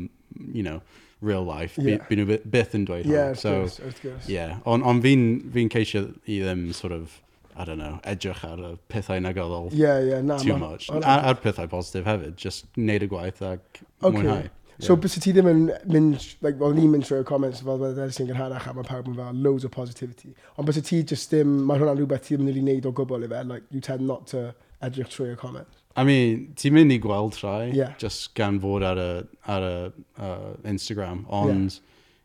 [0.54, 0.82] you know,
[1.22, 2.02] real life, yeah.
[2.10, 3.40] byd nhw byth yn dweud yeah, hwn.
[3.42, 4.28] So, course, wrth gwrs.
[4.30, 7.22] Yeah, ond on fi'n fi ceisio i ddim sort of,
[7.58, 10.92] I don't know, edrych ar y pethau negyddol yeah, yeah, na, too ma, much.
[10.94, 14.14] Ar, ar pethau positif hefyd, just neud y gwaith ac okay.
[14.14, 14.54] mwynhau.
[14.78, 15.02] So, yeah.
[15.02, 18.28] bys ti ddim yn mynd, like, wel, ni'n mynd trwy'r comments fel bod edrych sy'n
[18.30, 20.36] gynharach a mae pawb yn fel loads o positivity.
[20.54, 23.26] Ond bys ti just ddim, mae hwnna'n rhywbeth ti ddim yn rili neud o gwbl
[23.26, 24.52] i fe, like, you tend not to
[24.84, 25.84] edrych trwy'r comments.
[25.98, 27.96] I mean, ti'n mynd i gweld rhai, yeah.
[27.98, 29.12] just gan fod ar y,
[29.50, 29.78] ar y
[30.22, 31.80] uh, Instagram, ond,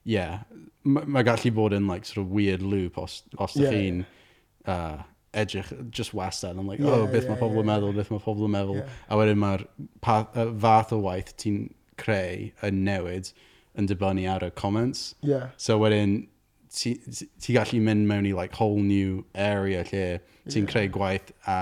[0.05, 4.03] yeah, yeah mae gallu bod yn, like, sort of weird loop os, os yeah, chi'n
[4.03, 4.75] yeah.
[4.75, 8.11] uh, edrych, just wastad, I'm like, yeah, oh, beth yeah, mae pobl yn meddwl, beth
[8.13, 8.99] mae pobl yn meddwl, yeah.
[9.09, 9.65] a wedyn mae'r
[10.03, 11.65] fath o waith ti'n
[12.03, 13.33] creu yn newid
[13.79, 15.15] yn dibynnu ar y comments.
[15.25, 15.53] Yeah.
[15.57, 16.27] So wedyn,
[16.73, 16.95] ti
[17.43, 20.05] ti gallu mynd mewn i like whole new area lle
[20.49, 20.71] ti'n yeah.
[20.71, 21.59] creu gwaith a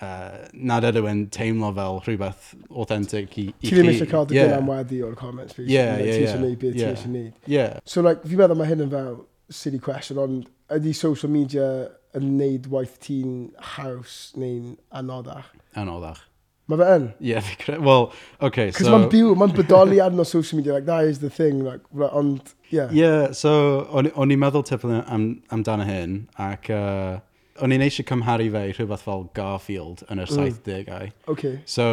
[0.00, 3.68] uh, nad ydw yn teimlo fel rhywbeth authentic i, i chi.
[3.68, 4.56] Ti ddim eisiau cael dy yeah.
[4.58, 5.58] am weddi o'r comments.
[5.58, 6.04] Yeah, yeah, yeah.
[6.04, 7.48] Ti eisiau neud beth ti eisiau neud.
[7.50, 7.80] Yeah.
[7.84, 9.18] So like, fi'n meddwl mae hyn yn fel
[9.52, 11.68] silly question, ond ydy social media
[12.16, 15.50] yn neud waith ti'n haws neu'n anoddach?
[15.80, 16.22] Anoddach.
[16.70, 17.02] Mae fe yn?
[17.20, 17.84] Ie, fi credu.
[17.84, 18.06] Wel,
[18.40, 18.78] okay, so...
[18.78, 22.12] Cos mae'n byw, mae'n bodoli arno social media, like, that is the thing, like, right,
[22.16, 22.78] ond, ie.
[22.78, 22.94] Yeah.
[22.96, 23.52] Yeah, so,
[23.92, 27.18] o'n i'n meddwl tipyn am, amdano hyn, ac uh,
[27.62, 30.48] o'n i'n eisiau cymharu fe i rhywbeth fel Garfield yn yr mm.
[30.64, 31.12] 70au.
[31.34, 31.60] Okay.
[31.68, 31.86] So,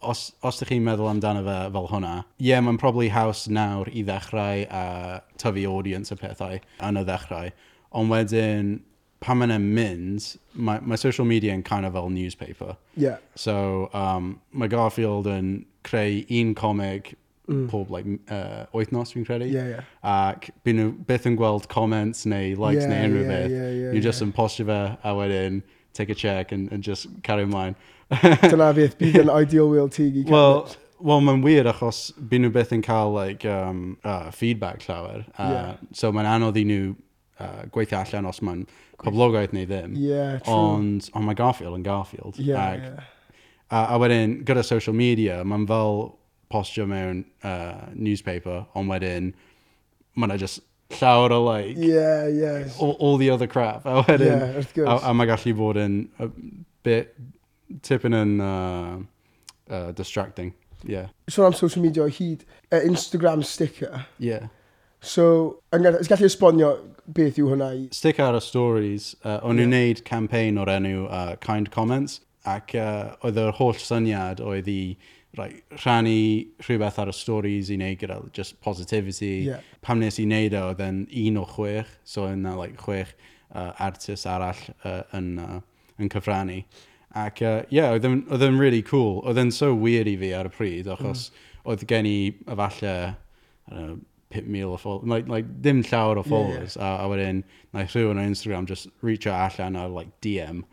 [0.00, 3.92] os, os ydych chi'n meddwl amdano fe fel hwnna, ie, yeah, mae'n probably haws nawr
[3.92, 6.58] i ddechrau a tyfu audience y pethau
[6.88, 7.52] yn y ddechrau,
[7.94, 8.74] ond wedyn
[9.20, 12.76] pan maen mynd, mae, mae social media yn kind of fel newspaper.
[12.96, 13.18] Yeah.
[13.34, 17.14] So, um, mae Garfield yn creu un comic
[17.48, 17.68] mm.
[17.68, 19.50] pob like, uh, wythnos, fi'n credu.
[19.50, 19.88] Yeah, yeah.
[20.02, 23.50] Ac byd nhw byth yn gweld comments neu likes yeah, neu unrhyw yeah, beth.
[23.50, 24.08] Yeah, yeah, You're yeah.
[24.08, 25.62] just yn postio fe a wedyn
[25.94, 27.76] take a check and, and just carry ymlaen.
[28.48, 30.66] Dyna beth bydd yn ideal wheel ti i Wel,
[31.00, 35.24] well, mae'n wir achos byd nhw byth yn cael like, um, uh, feedback llawer.
[35.38, 35.72] Uh, yeah.
[35.92, 36.94] So mae'n anodd i nhw
[37.40, 38.66] uh, gweithio allan os mae'n
[39.04, 39.96] poblogaeth neu ddim.
[40.00, 40.54] Yeah, true.
[40.54, 42.38] Ond, ond mae Garfield yn Garfield.
[42.38, 43.10] Yeah, ag, yeah.
[43.70, 46.14] A, a wedyn, gyda social media, mae'n fel
[46.52, 49.32] postio mewn uh, newspaper, ond wedyn,
[50.14, 50.62] mae'n just
[50.94, 51.74] llawer o like...
[51.80, 52.68] Yeah, yeah.
[52.78, 53.86] All, all the other crap.
[53.86, 54.92] A wedyn, yeah, wrth gwrs.
[54.92, 56.28] A, a mae gallu bod yn a
[56.86, 57.16] bit
[57.82, 59.00] tipyn yn uh,
[59.70, 60.52] uh, distracting.
[60.84, 61.08] Yeah.
[61.28, 64.04] So am social media o hyd, uh, Instagram sticker.
[64.18, 64.52] Yeah.
[65.04, 66.70] So, ys gallu esbonio
[67.14, 67.82] beth yw hwnna i?
[67.92, 69.88] Stick ar y stories, uh, o'n nhw'n yeah.
[69.88, 74.96] neud campaign o'r enw uh, Kind Comments, ac uh, oedd yr holl syniad oedd i
[75.38, 76.16] right, rhannu
[76.64, 79.50] rhywbeth ar y stories i wneud gyda just positivity.
[79.50, 79.60] Yeah.
[79.84, 83.12] Pam nes i wneud o, oedd yn un o chwech, so yna like, chwech
[83.52, 85.60] uh, artist arall uh, yn, uh,
[86.00, 86.62] yn cyfrannu.
[87.14, 89.20] Ac uh, ie, uh, yeah, oedd yn really cool.
[89.24, 91.44] Oedd yn so weird i fi ar y pryd, achos mm.
[91.72, 92.18] oedd gen i,
[92.50, 92.96] efallai,
[93.70, 93.94] uh,
[94.34, 97.02] 5,000 o followers, like, like, dim llawer o followers, yeah, yeah.
[97.02, 97.42] a, a wedyn,
[97.74, 100.64] naeth rhywun ar Instagram just reach out allan ar, like, DM,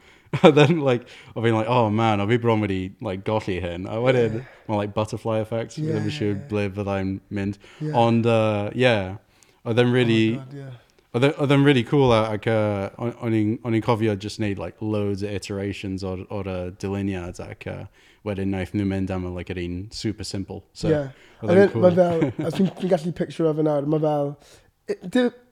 [0.44, 3.88] and then, like, o fi'n like, oh man, o fi bron wedi, like, golli hyn,
[3.88, 4.54] a wedyn, yeah.
[4.68, 7.98] well, like, butterfly effect, yeah, ddim yn siŵr ble fyddai'n mynd, yeah.
[8.06, 9.18] ond, uh, yeah,
[9.66, 10.80] oedd e'n really, oh God, yeah.
[11.12, 15.34] E, oedd e'n really cool, ac uh, o'n i'n cofio just wneud like loads of
[15.36, 17.84] iterations o'r, or uh, dyluniad, ac uh,
[18.28, 20.64] wedyn naeth nhw mynd am like, yr un super simple.
[20.74, 21.14] So, yeah.
[21.42, 21.86] Oedd cool.
[21.88, 24.36] Mae fel, as fi'n fi gallu picture o fe nawr, mae fel,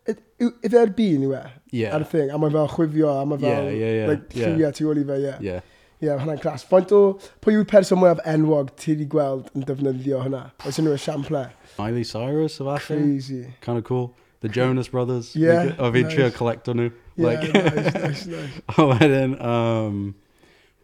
[0.10, 1.44] ife erbyn yw e?
[1.74, 1.98] Yeah.
[1.98, 4.56] Ar y thing, a mae fel chwifio, a mae fel, yeah, yeah, yeah, like, yeah.
[4.64, 4.76] yeah.
[4.76, 5.44] tu ôl i fe, yeah.
[5.50, 5.76] Yeah.
[6.00, 6.64] Ie, yeah, hwnna'n clas.
[6.64, 7.02] Faint o,
[7.44, 10.46] pwy yw'r person mwyaf enwog ti wedi gweld yn defnyddio hwnna?
[10.64, 11.42] Oes nhw esiample?
[11.76, 12.80] Miley Cyrus, efallai.
[12.86, 13.42] Crazy.
[13.66, 14.14] Kind of cool.
[14.40, 15.34] The Jonas Brothers.
[15.36, 16.16] Yeah, O fi'n nice.
[16.16, 16.94] trio collect o nhw.
[17.18, 18.62] Yeah, like, nice, nice, nice.
[18.78, 20.00] A wedyn, um,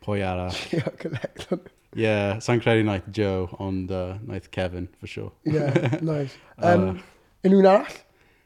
[0.05, 0.53] pwy arall.
[1.95, 2.13] Ie,
[2.43, 5.31] sa'n credu naeth Joe, ond uh, naeth Kevin, for sure.
[5.47, 5.71] yeah,
[6.03, 6.35] nice.
[6.59, 7.93] Um, uh, Unrhyw'n arall?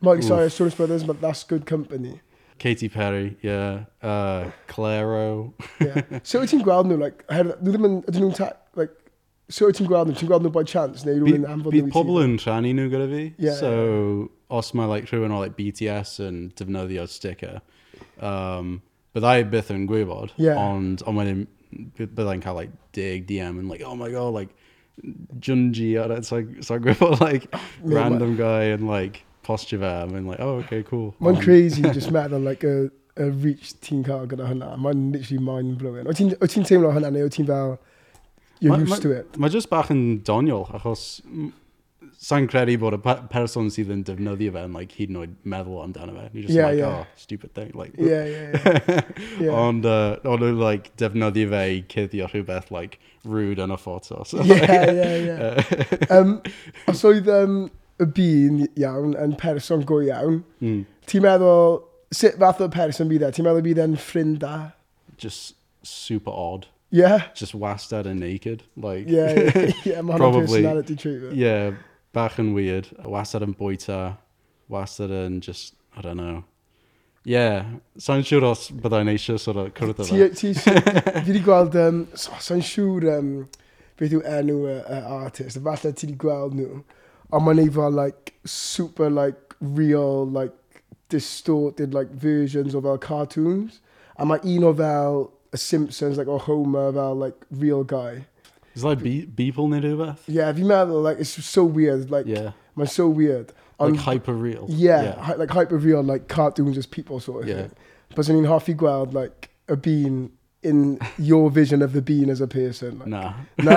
[0.02, 2.22] Mike Cyrus, Jonas Brothers, but that's good company.
[2.60, 3.86] Katy Perry, yeah.
[4.04, 5.54] Uh, Claro.
[5.82, 6.02] yeah.
[6.24, 8.93] So wyt ti'n gweld nhw, like, her, nhw ddim yn, ydyn nhw'n, like,
[9.52, 11.82] so wyt ti'n gweld nhw, ti'n gweld nhw by chance, neu rhywun anfod nhw i
[11.82, 11.88] ti?
[11.89, 13.24] Bydd pobl yn rhannu nhw gyda fi.
[13.48, 13.72] Yeah, so,
[14.60, 17.60] os mae, like, rhywun o, like, BTS yn defnyddio sticker,
[18.24, 18.78] um,
[19.15, 20.60] byddai byth yn gwybod, yeah.
[20.60, 21.45] ond ond wedyn
[21.98, 24.56] byddai'n cael like dig DM and like, oh my god, like,
[25.39, 30.12] Junji ar it, so, so I gwybod like random guy and like postio fe, I'm
[30.12, 31.15] mae'n like, oh, okay, cool.
[31.22, 34.74] Mae'n crazy just met on like a, a reach ti'n cael gyda hynna.
[34.78, 36.10] Mae'n literally mind-blowing.
[36.10, 37.78] O ti'n ti teimlo hynna neu o ti'n fel,
[38.60, 39.39] you're ma, used ma, to it?
[39.39, 41.06] Mae just bach yn doniol, achos
[42.19, 42.99] sa'n credu bod y
[43.32, 46.25] person sydd yn defnyddio fe yn like, hyd yn oed meddwl amdano fe.
[46.34, 46.97] You're just yeah, like, yeah.
[46.97, 47.71] oh, stupid thing.
[47.73, 49.01] Like, yeah, yeah, yeah.
[49.45, 49.53] yeah.
[49.55, 54.25] ond uh, ond nhw like, defnyddio fe i cuddio rhywbeth like, rude yn y ffoto.
[54.27, 55.86] So, yeah, yeah, yeah.
[56.10, 56.34] Uh, um,
[56.91, 57.62] os oedd um,
[58.03, 60.84] y bun iawn yn person go iawn, mm.
[61.08, 61.79] ti'n meddwl,
[62.12, 63.32] sut fath o person bydd e?
[63.38, 64.58] Ti'n meddwl bydd e'n ffrind da?
[65.15, 65.55] Just
[65.88, 66.67] super odd.
[66.91, 67.29] Yeah.
[67.36, 68.63] Just wastad and naked.
[68.75, 70.01] Like, yeah, yeah, yeah.
[70.17, 71.36] probably, personality treatment.
[71.36, 71.77] Yeah,
[72.15, 74.17] bach yn weird, wastad yn bwyta,
[74.72, 76.43] wastad yn just, I don't know.
[77.28, 77.65] Ie, yeah,
[78.00, 80.30] sa'n siŵr os byddai'n eisiau sort of cyrraedd fe.
[80.34, 83.34] Ti, ti, fi wedi gweld, um, so, sa'n siŵr um,
[84.00, 86.80] beth yw enw y uh, artist, falle ti wedi gweld nhw,
[87.30, 90.56] ond mae'n ei fel, like, super, like, real, like,
[91.12, 93.82] distorted, like, versions o fel cartoons,
[94.17, 98.24] a mae un o fel y Simpsons, like, o Homer fel, like, real guy.
[98.80, 100.24] It's like be Beeple neu rhywbeth.
[100.39, 103.54] Yeah, fi'n meddwl, like, it's so weird, like, Yeah, mae'n so weird.
[103.80, 104.65] like um, hyper real.
[104.70, 107.62] Yeah, hy- like hyper real, like cartoons as people sort of Yeah.
[107.63, 107.72] thing.
[108.15, 110.32] But o'n i'n hoffi gweld, like, a bean
[110.63, 113.00] in your vision of the bean as a person.
[113.00, 113.34] Like, Nah.
[113.58, 113.76] na,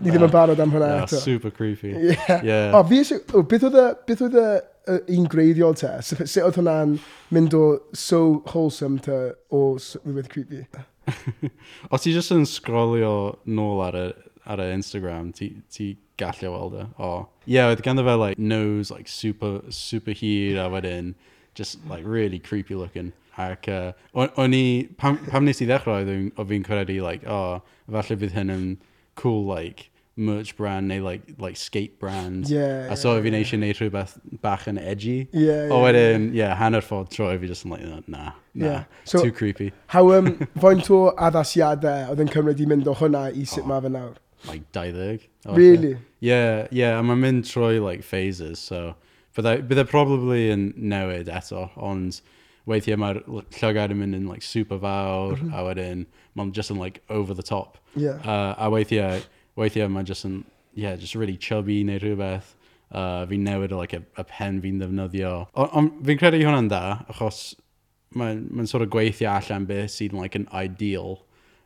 [0.00, 1.90] ni ddim yn barod am hwnna Nah, super creepy.
[2.10, 2.40] Yeah.
[2.50, 2.70] Yeah.
[2.74, 4.46] Oh, o, fi eisiau, o, oh, beth oedd y, beth oedd y,
[4.94, 5.90] y un greiddiol te?
[6.08, 6.96] Sut oedd hwnna'n
[7.36, 8.22] mynd o so
[8.54, 9.18] wholesome te
[9.52, 10.62] o rhywbeth creepy?
[11.92, 13.12] Os ti jyst yn scrollio
[13.46, 14.06] nôl ar y,
[14.46, 16.86] ar y Instagram, ti, ti gallu weld e.
[16.98, 17.10] O,
[17.46, 21.14] ie, yeah, oedd ganddo fe, like, nose, like, super, super hir, a wedyn,
[21.54, 23.12] just, like, really creepy looking.
[23.36, 26.06] Ac uh, o'n i, pam, pam nes i ddechrau,
[26.36, 28.64] o fi'n credu, like, o, oh, falle bydd hyn yn
[29.20, 32.48] cool, like, merch brand neu, like, like skate brand.
[32.48, 32.90] Yeah.
[32.90, 35.28] A so yeah, fi'n eisiau neud rhywbeth bach yn edgy.
[35.32, 35.74] Yeah, yeah.
[35.74, 38.84] O wedyn, yeah, hanner ffordd troi fi just yn like, nah nah yeah.
[39.04, 39.72] so, too creepy.
[39.92, 40.32] How, um,
[40.62, 43.68] faint o addasiadau oedd yn cymryd i mynd o hwnna i sut oh.
[43.74, 44.14] mae fe nawr?
[44.48, 45.28] like, 20.
[45.46, 45.92] Really?
[45.92, 48.94] Ie, yeah, yeah, a mae'n mynd trwy, like, phases, so...
[49.36, 52.22] Byddai, e, byddai e probably yn newid eto, ond
[52.70, 55.54] weithiau mae'r llygad yn mynd yn, like, super fawr, mm -hmm.
[55.54, 56.06] a wedyn
[56.38, 57.76] mae'n just yn, like, over the top.
[57.94, 58.22] Yeah.
[58.24, 59.20] Uh, a weithiau,
[59.60, 62.54] weithiau mae'n just yn, yeah, just really chubby neu rhywbeth.
[62.90, 65.32] Uh, fi'n newid, like, y, y pen fi'n ddefnyddio.
[65.58, 67.56] Ond on, fi'n credu hwnna'n da, achos
[68.16, 71.18] mae'n ma, sort of gweithio allan beth sydd yn, like, an ideal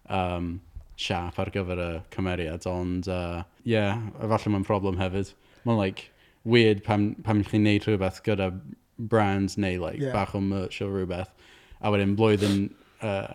[0.09, 0.61] um,
[1.01, 5.33] siap ar gyfer y cymeriad, ond uh, yeah, efallai mae'n problem hefyd.
[5.65, 6.11] Mae'n like,
[6.45, 8.51] weird pam, pam chi'n neud rhywbeth gyda
[8.99, 10.13] brands neu like, yeah.
[10.13, 11.33] bach o merch o rhywbeth,
[11.81, 12.69] a wedyn blwyddyn,
[13.01, 13.33] uh,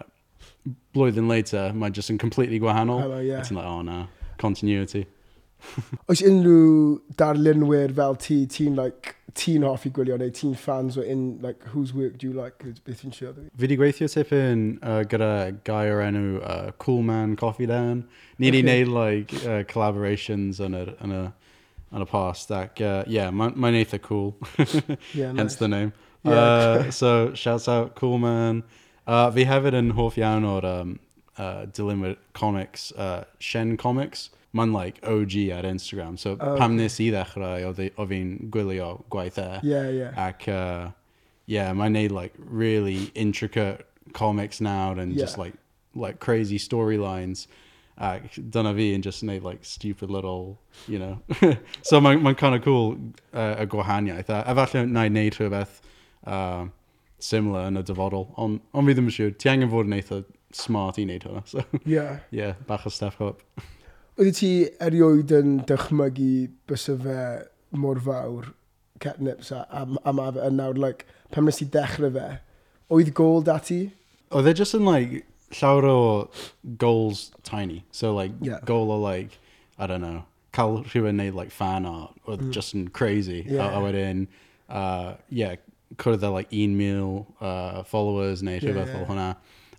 [0.95, 3.01] blwyddyn later, mae'n just yn completely gwahanol.
[3.01, 3.41] Hello, yeah.
[3.41, 4.05] It's like, oh na,
[4.37, 5.05] continuity.
[6.09, 11.23] Oes unrhyw darlunwyr fel ti, ti'n like, ti'n hoffi gwylio neu ti'n fans o in,
[11.43, 12.63] like, whose work do you like?
[12.85, 13.47] Beth ti'n siarad fi?
[13.51, 15.31] Fi wedi gweithio tipyn uh, gyda
[15.67, 18.05] gai o'r enw uh, Cool Man Coffee Dan.
[18.39, 18.83] Ni wedi Okay.
[18.85, 21.23] neud like, uh, collaborations yn y, yn y,
[21.95, 22.51] yn y past.
[22.55, 24.35] Ac, uh, yeah, mae'n ma eitha cool.
[25.13, 25.91] Yeah, Hence the name.
[26.23, 26.31] Yeah.
[26.31, 28.63] Uh, so, shouts out Cool Man.
[29.05, 30.95] Uh, fi hefyd yn hoff iawn o'r um,
[31.37, 31.65] uh,
[32.33, 34.29] comics, uh, Shen Comics.
[34.55, 39.39] ma'n like OG ar Instagram, so oh, pam nes i ddechrau, o fi'n gwylio gwaith
[39.41, 39.49] e.
[39.67, 40.13] Yeah, yeah.
[40.27, 40.91] Ac, uh,
[41.45, 45.19] yeah, mae'n neud like really intricate comics now and yeah.
[45.19, 45.53] just like
[45.93, 47.47] like crazy storylines.
[47.97, 51.19] Ac dyna fi yn just neud like stupid little, you know.
[51.81, 52.97] so mae'n ma kind of cool
[53.33, 54.31] uh, y gwahaniaeth.
[54.31, 55.79] A falle na i neud rhywbeth
[56.25, 56.65] uh,
[57.19, 58.29] similar yn y dyfodol.
[58.39, 60.23] Ond on fi ddim yn siŵr, ti angen fod yn eitha
[60.55, 61.45] smart i neud hwnna.
[61.47, 62.19] So, yeah.
[62.39, 63.43] yeah, bach o step up.
[64.15, 64.49] Wedi ti
[64.79, 67.21] erioed yn dychmygu bys y fe
[67.75, 68.53] mor fawr
[69.03, 71.03] catnips a, a, a ma fe yn nawr, like,
[71.35, 72.27] pan nes i dechrau fe,
[72.95, 73.81] oedd gol dati?
[74.31, 75.25] Oedd e just yn, like,
[75.59, 75.97] llawer o
[76.79, 77.83] goals tiny.
[77.91, 78.61] So, like, yeah.
[78.63, 79.35] goal o, like,
[79.77, 80.23] I don't know,
[80.55, 82.53] cael rhywun neud like, fan art, oedd mm.
[82.55, 83.43] just yn crazy.
[83.43, 83.67] Yeah.
[83.67, 84.29] A, a wedyn,
[84.69, 85.57] uh, yeah,
[85.99, 88.95] cwrdd â, like, 1,000 uh, followers neu rhywbeth yeah, yeah.
[88.95, 89.27] fel hwnna.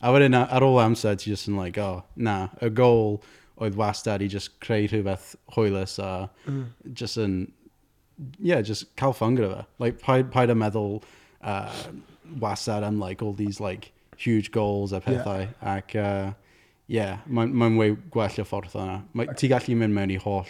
[0.04, 3.22] A wedyn, ar ôl amser, ti just yn, like, oh, na, y goal
[3.56, 6.66] oedd wastad i just creu rhywbeth hwylus a mm.
[6.92, 7.52] just yn,
[8.38, 9.66] yeah, just cael ffyn gyda fe.
[9.78, 11.02] Like, paid, paid a meddwl
[11.42, 11.72] uh,
[12.40, 15.46] wastad am like all these like huge goals a pethau.
[15.46, 15.76] Yeah.
[15.76, 16.32] Ac, uh,
[16.86, 19.00] yeah, mae'n ma way gwell y ffordd yna.
[19.16, 20.46] Mae, ti gallu mynd mewn i holl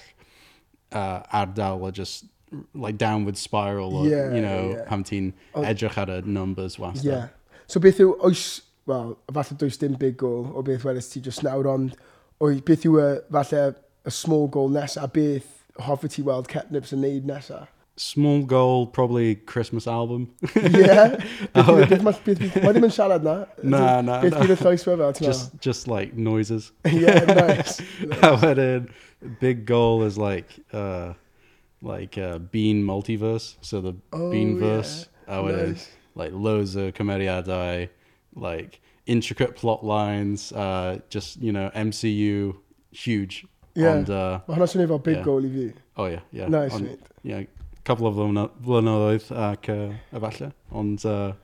[0.93, 2.27] uh, ardal a just
[2.75, 4.85] like downward spiral o, yeah, you know, yeah.
[4.91, 7.05] pam ti'n edrych ar y numbers wastad.
[7.05, 7.29] Yeah.
[7.67, 11.43] So beth yw, oes, well, falle does dim big goal o beth wedys ti just
[11.47, 11.97] nawr, ond
[12.43, 13.63] o'i beth yw y, falle,
[14.07, 15.49] y small goal nesa, beth
[15.87, 17.67] hoffi ti weld Catnips yn neud nesa?
[17.99, 20.31] Small goal, probably Christmas album.
[20.55, 21.17] yeah.
[21.55, 21.79] Oh.
[21.81, 23.37] Mae ddim yn siarad na.
[23.63, 24.19] Na, na.
[24.21, 26.73] Beth bydd y llais fe fel, Just, just like noises.
[26.85, 27.81] yeah, nice.
[28.21, 28.91] A wedyn,
[29.41, 31.15] big goal is like, uh,
[31.81, 35.09] like uh, Bean multiverse, so the oh, Bean verse.
[35.27, 35.39] Yeah.
[35.39, 35.89] A wedyn, nice.
[36.15, 37.89] like loads o cymeriadau,
[38.35, 42.57] like intricate plot lines, uh, just, you know, MCU,
[42.91, 43.47] huge.
[43.75, 43.93] Yeah.
[43.93, 45.25] Ond, uh, Mae hwnna swnio fel big yeah.
[45.25, 45.67] goal i fi.
[45.97, 46.49] Oh, yeah, yeah.
[46.49, 47.13] Nice, On, mate.
[47.23, 47.43] Yeah,
[47.85, 50.51] couple of flynyddoedd ac uh, efallai.
[50.73, 51.35] Ond, uh,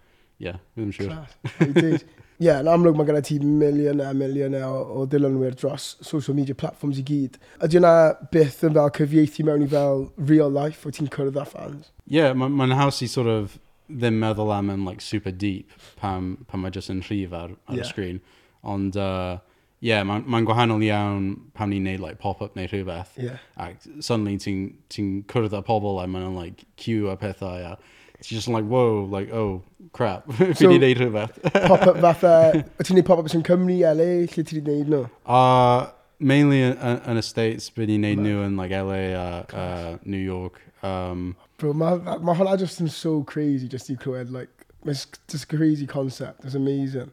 [0.43, 1.13] yeah, ddim siŵr.
[1.13, 2.07] Class.
[2.43, 6.57] Ie, yn amlwg mae gen ti miliwn a miliwn o, o dilynwyr dros social media
[6.59, 7.37] platforms i gyd.
[7.63, 7.93] Ydy yna
[8.33, 11.93] byth yn fel cyfieithu mewn i fel real life o ti'n cyrraedd â fans?
[12.09, 13.61] Ie, yeah, mae'n ma haws i sort of
[13.93, 17.79] ddim meddwl am yn like, super deep pam, pam mae jyst yn rhif ar, ar
[17.79, 17.85] yeah.
[17.85, 18.21] y sgrin.
[18.63, 19.39] Ond, uh,
[19.83, 23.17] yeah, mae'n ma, gwahanol iawn pam ni'n neud like, pop-up neu rhywbeth.
[23.21, 23.43] Yeah.
[23.61, 27.73] Ac suddenly ti'n ti cwrdd â pobl a mae'n like, queue a pethau.
[27.73, 27.77] A,
[28.23, 31.41] Ti'n just like, whoa, like, oh, crap, fi so, neud rhywbeth.
[31.67, 35.01] pop-up fatha, o ti'n neud pop-ups yn Cymru, LA, lle ti'n neud nhw?
[35.27, 35.91] Uh,
[36.23, 39.97] mainly yn, yn y States, byd ni'n neud nhw yn like LA a uh, uh,
[40.05, 40.63] New York.
[40.87, 45.45] Um, Bro, mae ma hwnna just yn so crazy just i clywed, like, it's just
[45.47, 47.13] a crazy concept, it's amazing.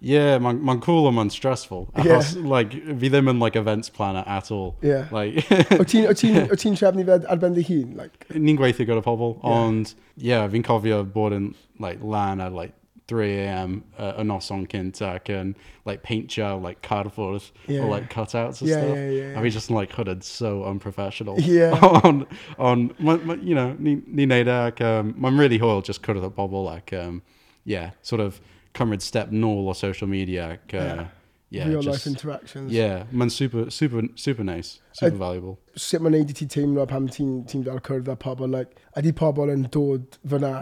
[0.00, 1.88] yeah, mae'n ma cool and mae'n stressful.
[1.96, 2.20] Yeah.
[2.20, 4.76] Achos, like, fi ddim yn like events planner at all.
[4.80, 5.08] Yeah.
[5.10, 5.40] Like,
[5.80, 7.96] O ti'n o ti'n trefnu fe ar ben dy hun?
[7.98, 9.56] Like, ni'n gweithio gyda pobl, Yeah.
[9.64, 9.94] ond,
[10.30, 11.48] yeah, fi'n cofio bod yn,
[11.82, 12.77] like, lan at, like,
[13.08, 15.54] 3am uh, y noson cynt ac yn,
[15.86, 17.80] like, peintio, like, carfwrdd Yeah.
[17.82, 18.96] or, like, cutouts and Yeah, stuff.
[18.98, 21.36] yeah, yeah, A fi just like, hooded so unprofessional.
[21.48, 21.78] Yeah.
[22.04, 22.26] on,
[22.58, 26.30] on, ma, ma, you know, ni, ni neud ac, um, really hwyl just cwrdd o
[26.30, 27.22] bobl like, um,
[27.64, 28.40] yeah, sort of
[28.74, 31.06] comrade step nôl or social media ac, uh, Yeah.
[31.50, 32.70] yeah, real just, life interactions.
[32.72, 35.58] yeah, man, super, super, super nice, super valuable.
[35.76, 38.50] Sut mae'n neud i ti teimlo pam ti'n ti fel cwrdd â pobl?
[38.52, 40.52] Like, ydy pobl yn dod fyna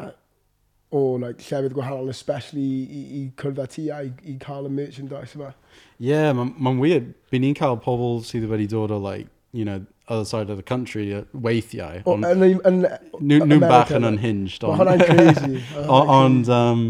[0.91, 4.73] o like, llefydd gwahanol, especially i, i cwrdd â ti a i, i cael y
[4.73, 5.53] merchandise yma.
[5.99, 7.13] Yeah, mae'n ma weird.
[7.33, 10.63] Byn ni'n cael pobl sydd wedi dod o, like, you know, other side of the
[10.63, 12.03] country uh, weithiau.
[12.07, 14.63] O, Ond nhw'n bach yn unhinged.
[14.63, 15.65] Mae hwnna'n oh, crazy.
[15.89, 16.87] Ond, um,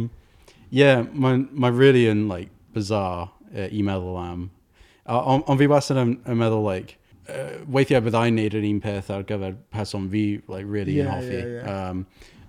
[0.71, 4.47] yeah, mae'n ma really yn, like, bizarre uh, i meddwl am.
[5.07, 6.99] Ond on fi wastad yn, yn meddwl, like,
[7.33, 11.15] uh, weithiau byddai'n neud yr un peth ar gyfer person fi, like, really yn yeah,
[11.15, 11.39] hoffi.
[11.41, 11.91] Yeah, yeah.
[11.91, 12.07] Um,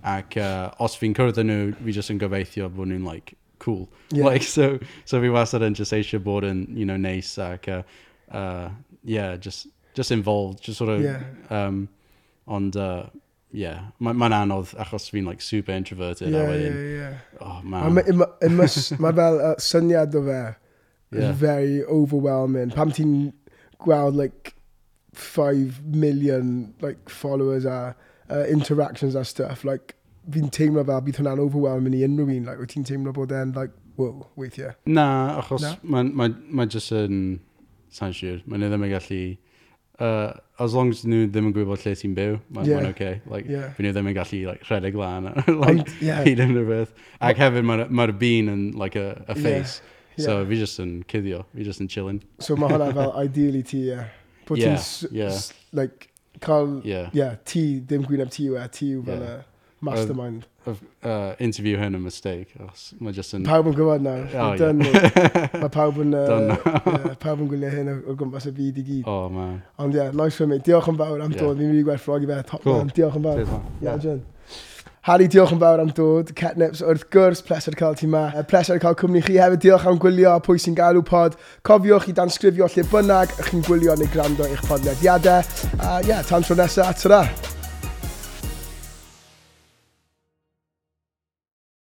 [0.08, 3.88] ac uh, os fi'n cyrraedd nhw, fi jyst yn gobeithio bod nhw'n like, cool.
[4.12, 4.26] Yeah.
[4.26, 7.84] Like, so, so fi wastad yn just eisiau bod yn, you know, neis ac, uh,
[8.32, 8.70] uh,
[9.04, 9.68] yeah, just,
[9.98, 11.24] just involved, just sort of, yeah.
[11.50, 11.88] um,
[12.48, 13.08] ond, uh,
[13.52, 16.30] yeah, mae'n ma anodd achos fi'n like super introverted.
[16.30, 17.18] Yeah, wedyn, yeah, yeah.
[17.42, 17.96] Oh, man.
[17.96, 20.42] Mae fel uh, syniad o fe,
[21.12, 21.32] yeah.
[21.32, 22.72] very overwhelming.
[22.76, 23.16] Pam ti'n
[23.84, 24.54] gweld like
[25.14, 27.96] 5 million like followers a
[28.30, 29.96] uh, interactions a stuff, like
[30.34, 32.48] fi'n teimlo fel bydd hwnna'n overwhelming i unrhyw un.
[32.50, 34.76] Like, wyt ti'n teimlo bod e'n, like, wow, weithiau?
[34.86, 35.08] Na,
[35.42, 37.20] achos mae'n ma, ma, ma jyst yn...
[37.98, 39.22] Sa'n siŵr, mae'n ddim yn gallu...
[39.98, 42.90] Uh, as long as nhw ddim yn gwybod lle ti'n byw, mae'n yeah.
[42.92, 43.22] okay.
[43.26, 43.72] Like, yeah.
[43.82, 45.32] nhw ddim yn gallu like, rhedeg lan
[45.64, 46.22] like, yeah.
[46.28, 46.92] hyd yn rhywbeth.
[47.18, 49.80] Ac hefyd mae'r ma bean yn like, a, a face.
[50.18, 50.26] Yeah.
[50.28, 52.22] So fi just yn cuddio, fi just yn chillin.
[52.42, 54.14] So mae hwnna fel ideal i ti, yeah.
[54.46, 54.78] Bod yeah,
[55.12, 55.42] yeah.
[55.74, 56.10] like,
[56.42, 57.10] cael, yeah.
[57.14, 59.42] yeah, ti, ddim gwyneb ti yw e, ti yw fel yeah.
[59.42, 60.48] a mastermind.
[60.66, 62.56] Of, uh, interview hyn yn mistake.
[63.00, 63.46] Mae just yn...
[63.48, 64.26] Pawb yn gwybod nawr.
[64.34, 65.52] Oh, yeah.
[65.62, 66.16] Mae pawb yn...
[66.18, 69.04] Uh, yeah, pawb yn gwylio hyn o gwmpas y byd i gyd.
[69.10, 69.62] Oh, man.
[69.80, 70.60] Ond ie, yeah, nice for me.
[70.64, 71.44] Diolch yn fawr am yeah.
[71.44, 71.62] dod.
[71.62, 72.42] Fi'n mynd i gwerthfrogi fe.
[72.50, 72.82] Top cool.
[72.82, 72.92] man.
[72.98, 73.46] Diolch yn fawr.
[73.86, 74.26] Ia, John.
[75.08, 76.34] Harry, diolch yn fawr am dod.
[76.36, 78.26] Catnips, wrth gwrs, pleser cael ti ma.
[78.34, 79.62] Uh, pleser cael cwmni chi hefyd.
[79.64, 81.38] Diolch am gwylio a pwy sy'n galw pod.
[81.68, 85.46] Cofiwch i dansgrifio lle bynnag ych chi'n gwylio neu gwrando eich podlediadau.
[85.78, 87.56] A uh, ie, yeah, tan tro nesaf, ta-ra.